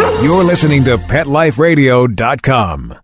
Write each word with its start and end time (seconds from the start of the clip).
You're 0.00 0.44
listening 0.44 0.84
to 0.84 0.96
PetLifeRadio.com. 0.96 2.94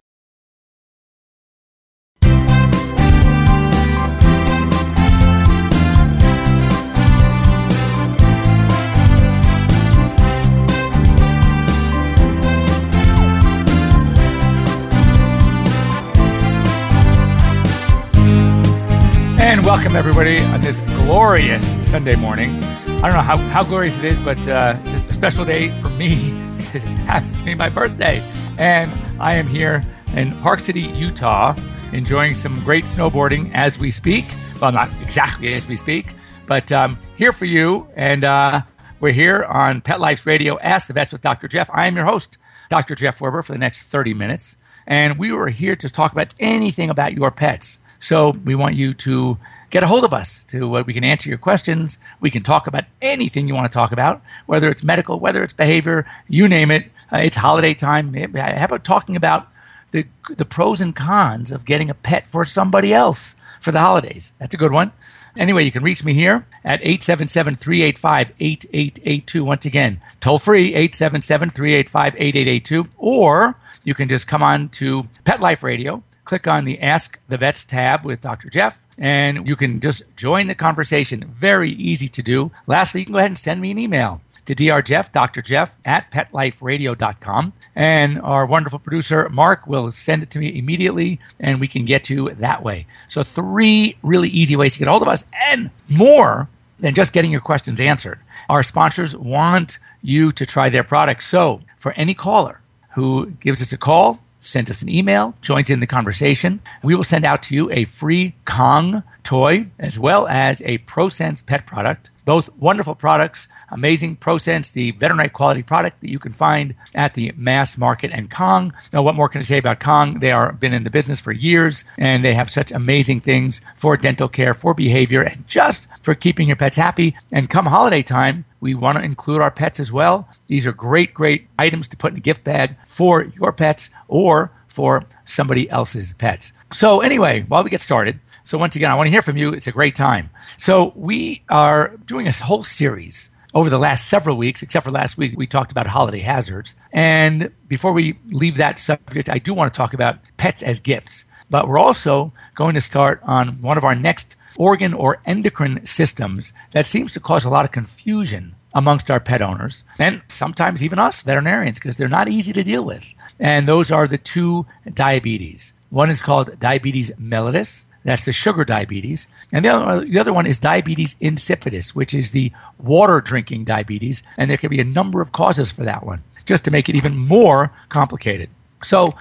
And 19.38 19.64
welcome 19.66 19.96
everybody 19.96 20.38
on 20.38 20.62
this 20.62 20.78
glorious 20.78 21.62
Sunday 21.86 22.16
morning. 22.16 22.62
I 22.62 23.02
don't 23.02 23.12
know 23.12 23.20
how, 23.20 23.36
how 23.36 23.64
glorious 23.64 23.98
it 23.98 24.06
is, 24.06 24.18
but 24.20 24.48
uh, 24.48 24.78
it's 24.84 24.94
a 24.94 25.12
special 25.12 25.44
day 25.44 25.68
for 25.68 25.90
me 25.90 26.42
it 26.74 26.82
happens 26.82 27.38
to 27.38 27.44
be 27.44 27.54
my 27.54 27.68
birthday. 27.68 28.20
And 28.58 28.92
I 29.20 29.34
am 29.34 29.46
here 29.46 29.82
in 30.14 30.36
Park 30.40 30.60
City, 30.60 30.82
Utah, 30.82 31.54
enjoying 31.92 32.34
some 32.34 32.58
great 32.64 32.84
snowboarding 32.84 33.50
as 33.54 33.78
we 33.78 33.90
speak. 33.90 34.24
Well, 34.60 34.72
not 34.72 34.88
exactly 35.02 35.54
as 35.54 35.68
we 35.68 35.76
speak, 35.76 36.08
but 36.46 36.72
um, 36.72 36.98
here 37.16 37.32
for 37.32 37.44
you. 37.44 37.88
And 37.94 38.24
uh, 38.24 38.62
we're 39.00 39.12
here 39.12 39.44
on 39.44 39.80
Pet 39.80 40.00
Life 40.00 40.26
Radio, 40.26 40.58
Ask 40.60 40.86
the 40.86 40.94
Vets 40.94 41.12
with 41.12 41.20
Dr. 41.20 41.48
Jeff. 41.48 41.68
I 41.72 41.86
am 41.86 41.96
your 41.96 42.06
host, 42.06 42.38
Dr. 42.70 42.94
Jeff 42.94 43.18
Werber, 43.18 43.44
for 43.44 43.52
the 43.52 43.58
next 43.58 43.82
30 43.82 44.14
minutes. 44.14 44.56
And 44.86 45.18
we 45.18 45.32
were 45.32 45.48
here 45.48 45.76
to 45.76 45.88
talk 45.90 46.12
about 46.12 46.34
anything 46.38 46.90
about 46.90 47.12
your 47.12 47.30
pets. 47.30 47.80
So 48.00 48.30
we 48.30 48.54
want 48.54 48.76
you 48.76 48.94
to 48.94 49.38
get 49.70 49.82
a 49.82 49.86
hold 49.86 50.04
of 50.04 50.14
us 50.14 50.44
to 50.44 50.76
uh, 50.76 50.84
we 50.86 50.94
can 50.94 51.04
answer 51.04 51.28
your 51.28 51.38
questions. 51.38 51.98
We 52.20 52.30
can 52.30 52.42
talk 52.42 52.66
about 52.66 52.84
anything 53.02 53.48
you 53.48 53.54
want 53.54 53.70
to 53.70 53.74
talk 53.74 53.92
about, 53.92 54.22
whether 54.46 54.68
it's 54.68 54.84
medical, 54.84 55.18
whether 55.18 55.42
it's 55.42 55.52
behavior, 55.52 56.06
you 56.28 56.48
name 56.48 56.70
it. 56.70 56.90
Uh, 57.12 57.18
it's 57.18 57.36
holiday 57.36 57.74
time. 57.74 58.14
How 58.14 58.64
about 58.64 58.84
talking 58.84 59.16
about 59.16 59.48
the 59.92 60.06
the 60.28 60.44
pros 60.44 60.80
and 60.80 60.94
cons 60.94 61.52
of 61.52 61.64
getting 61.64 61.90
a 61.90 61.94
pet 61.94 62.28
for 62.28 62.44
somebody 62.44 62.92
else 62.92 63.36
for 63.60 63.72
the 63.72 63.80
holidays? 63.80 64.32
That's 64.38 64.54
a 64.54 64.58
good 64.58 64.72
one. 64.72 64.92
Anyway, 65.38 65.64
you 65.64 65.70
can 65.70 65.82
reach 65.82 66.02
me 66.02 66.14
here 66.14 66.46
at 66.64 66.80
877-385-8882. 66.80 69.42
Once 69.42 69.66
again, 69.66 70.00
toll 70.20 70.38
free 70.38 70.72
877-385-8882 70.74 72.88
or 72.96 73.54
you 73.84 73.92
can 73.94 74.08
just 74.08 74.26
come 74.26 74.42
on 74.42 74.70
to 74.70 75.06
Pet 75.24 75.40
Life 75.40 75.62
Radio 75.62 76.02
click 76.26 76.46
on 76.46 76.64
the 76.66 76.78
Ask 76.80 77.18
the 77.28 77.38
Vets 77.38 77.64
tab 77.64 78.04
with 78.04 78.20
Dr. 78.20 78.50
Jeff, 78.50 78.84
and 78.98 79.48
you 79.48 79.56
can 79.56 79.80
just 79.80 80.02
join 80.16 80.48
the 80.48 80.54
conversation. 80.54 81.32
Very 81.34 81.70
easy 81.72 82.08
to 82.08 82.22
do. 82.22 82.50
Lastly, 82.66 83.00
you 83.00 83.06
can 83.06 83.12
go 83.12 83.18
ahead 83.18 83.30
and 83.30 83.38
send 83.38 83.62
me 83.62 83.70
an 83.70 83.78
email 83.78 84.20
to 84.44 84.54
drjeff, 84.54 85.12
Dr. 85.12 85.42
Jeff 85.42 85.74
at 85.84 86.10
petliferadio.com. 86.10 87.52
And 87.74 88.20
our 88.20 88.46
wonderful 88.46 88.78
producer, 88.78 89.28
Mark, 89.28 89.66
will 89.66 89.90
send 89.90 90.22
it 90.22 90.30
to 90.30 90.38
me 90.38 90.56
immediately, 90.56 91.18
and 91.40 91.60
we 91.60 91.68
can 91.68 91.84
get 91.84 92.04
to 92.04 92.30
that 92.38 92.62
way. 92.62 92.86
So, 93.08 93.22
three 93.22 93.96
really 94.02 94.28
easy 94.28 94.56
ways 94.56 94.74
to 94.74 94.78
get 94.80 94.88
hold 94.88 95.02
of 95.02 95.08
us, 95.08 95.24
and 95.48 95.70
more 95.88 96.48
than 96.78 96.94
just 96.94 97.12
getting 97.12 97.32
your 97.32 97.40
questions 97.40 97.80
answered. 97.80 98.20
Our 98.48 98.62
sponsors 98.62 99.16
want 99.16 99.78
you 100.02 100.30
to 100.32 100.46
try 100.46 100.68
their 100.68 100.84
products. 100.84 101.26
So, 101.26 101.62
for 101.78 101.92
any 101.92 102.14
caller 102.14 102.60
who 102.94 103.30
gives 103.40 103.60
us 103.62 103.72
a 103.72 103.78
call, 103.78 104.20
sends 104.40 104.70
us 104.70 104.82
an 104.82 104.88
email, 104.88 105.34
joins 105.40 105.70
in 105.70 105.80
the 105.80 105.86
conversation. 105.86 106.60
We 106.82 106.94
will 106.94 107.04
send 107.04 107.24
out 107.24 107.42
to 107.44 107.54
you 107.54 107.70
a 107.70 107.84
free 107.84 108.34
Kong 108.44 109.02
toy 109.26 109.66
as 109.80 109.98
well 109.98 110.28
as 110.28 110.62
a 110.62 110.78
ProSense 110.78 111.44
pet 111.44 111.66
product. 111.66 112.10
Both 112.24 112.48
wonderful 112.56 112.94
products, 112.94 113.48
amazing 113.70 114.16
ProSense, 114.16 114.72
the 114.72 114.92
veterinary 114.92 115.28
quality 115.28 115.64
product 115.64 116.00
that 116.00 116.10
you 116.10 116.20
can 116.20 116.32
find 116.32 116.74
at 116.94 117.14
the 117.14 117.32
mass 117.36 117.76
market 117.76 118.12
and 118.12 118.30
Kong. 118.30 118.72
Now, 118.92 119.02
what 119.02 119.16
more 119.16 119.28
can 119.28 119.40
I 119.40 119.44
say 119.44 119.58
about 119.58 119.80
Kong? 119.80 120.20
They 120.20 120.30
are 120.30 120.52
been 120.52 120.72
in 120.72 120.84
the 120.84 120.90
business 120.90 121.20
for 121.20 121.32
years 121.32 121.84
and 121.98 122.24
they 122.24 122.34
have 122.34 122.50
such 122.50 122.70
amazing 122.70 123.20
things 123.20 123.60
for 123.74 123.96
dental 123.96 124.28
care, 124.28 124.54
for 124.54 124.74
behavior, 124.74 125.22
and 125.22 125.46
just 125.48 125.88
for 126.02 126.14
keeping 126.14 126.46
your 126.46 126.56
pets 126.56 126.76
happy. 126.76 127.16
And 127.32 127.50
come 127.50 127.66
holiday 127.66 128.02
time, 128.02 128.44
we 128.60 128.74
want 128.74 128.96
to 128.98 129.04
include 129.04 129.40
our 129.40 129.50
pets 129.50 129.80
as 129.80 129.92
well. 129.92 130.28
These 130.46 130.66
are 130.66 130.72
great, 130.72 131.14
great 131.14 131.48
items 131.58 131.88
to 131.88 131.96
put 131.96 132.12
in 132.12 132.18
a 132.18 132.20
gift 132.20 132.44
bag 132.44 132.76
for 132.86 133.24
your 133.24 133.52
pets 133.52 133.90
or 134.06 134.52
for 134.68 135.04
somebody 135.24 135.68
else's 135.70 136.12
pets. 136.12 136.52
So, 136.72 137.00
anyway, 137.00 137.44
while 137.46 137.62
we 137.62 137.70
get 137.70 137.80
started, 137.80 138.18
so 138.42 138.58
once 138.58 138.76
again, 138.76 138.90
I 138.90 138.94
want 138.94 139.06
to 139.06 139.10
hear 139.10 139.22
from 139.22 139.36
you. 139.36 139.52
It's 139.52 139.66
a 139.66 139.72
great 139.72 139.94
time. 139.94 140.30
So, 140.56 140.92
we 140.96 141.42
are 141.48 141.96
doing 142.06 142.26
a 142.26 142.32
whole 142.32 142.64
series 142.64 143.30
over 143.54 143.70
the 143.70 143.78
last 143.78 144.08
several 144.08 144.36
weeks, 144.36 144.62
except 144.62 144.84
for 144.84 144.90
last 144.90 145.16
week, 145.16 145.32
we 145.36 145.46
talked 145.46 145.72
about 145.72 145.86
holiday 145.86 146.18
hazards. 146.18 146.76
And 146.92 147.50
before 147.68 147.92
we 147.92 148.18
leave 148.26 148.58
that 148.58 148.78
subject, 148.78 149.30
I 149.30 149.38
do 149.38 149.54
want 149.54 149.72
to 149.72 149.76
talk 149.76 149.94
about 149.94 150.18
pets 150.36 150.62
as 150.62 150.78
gifts. 150.78 151.24
But 151.48 151.66
we're 151.66 151.78
also 151.78 152.32
going 152.54 152.74
to 152.74 152.80
start 152.80 153.20
on 153.22 153.62
one 153.62 153.78
of 153.78 153.84
our 153.84 153.94
next 153.94 154.36
organ 154.58 154.92
or 154.92 155.20
endocrine 155.24 155.86
systems 155.86 156.52
that 156.72 156.84
seems 156.84 157.12
to 157.12 157.20
cause 157.20 157.44
a 157.44 157.50
lot 157.50 157.64
of 157.64 157.72
confusion 157.72 158.54
amongst 158.74 159.10
our 159.10 159.20
pet 159.20 159.40
owners 159.40 159.84
and 159.98 160.20
sometimes 160.28 160.84
even 160.84 160.98
us 160.98 161.22
veterinarians 161.22 161.78
because 161.78 161.96
they're 161.96 162.08
not 162.08 162.28
easy 162.28 162.52
to 162.52 162.62
deal 162.62 162.84
with. 162.84 163.14
And 163.40 163.66
those 163.66 163.90
are 163.90 164.06
the 164.06 164.18
two 164.18 164.66
diabetes. 164.92 165.72
One 165.90 166.10
is 166.10 166.22
called 166.22 166.58
diabetes 166.58 167.10
mellitus. 167.12 167.84
That's 168.04 168.24
the 168.24 168.32
sugar 168.32 168.64
diabetes. 168.64 169.26
And 169.52 169.64
the 169.64 169.70
other, 169.70 170.04
the 170.04 170.18
other 170.18 170.32
one 170.32 170.46
is 170.46 170.58
diabetes 170.58 171.16
insipidus, 171.16 171.94
which 171.94 172.14
is 172.14 172.30
the 172.30 172.52
water 172.78 173.20
drinking 173.20 173.64
diabetes. 173.64 174.22
And 174.36 174.48
there 174.48 174.56
can 174.56 174.70
be 174.70 174.80
a 174.80 174.84
number 174.84 175.20
of 175.20 175.32
causes 175.32 175.72
for 175.72 175.84
that 175.84 176.04
one, 176.04 176.22
just 176.44 176.64
to 176.66 176.70
make 176.70 176.88
it 176.88 176.94
even 176.94 177.16
more 177.16 177.72
complicated. 177.88 178.48
So 178.82 179.14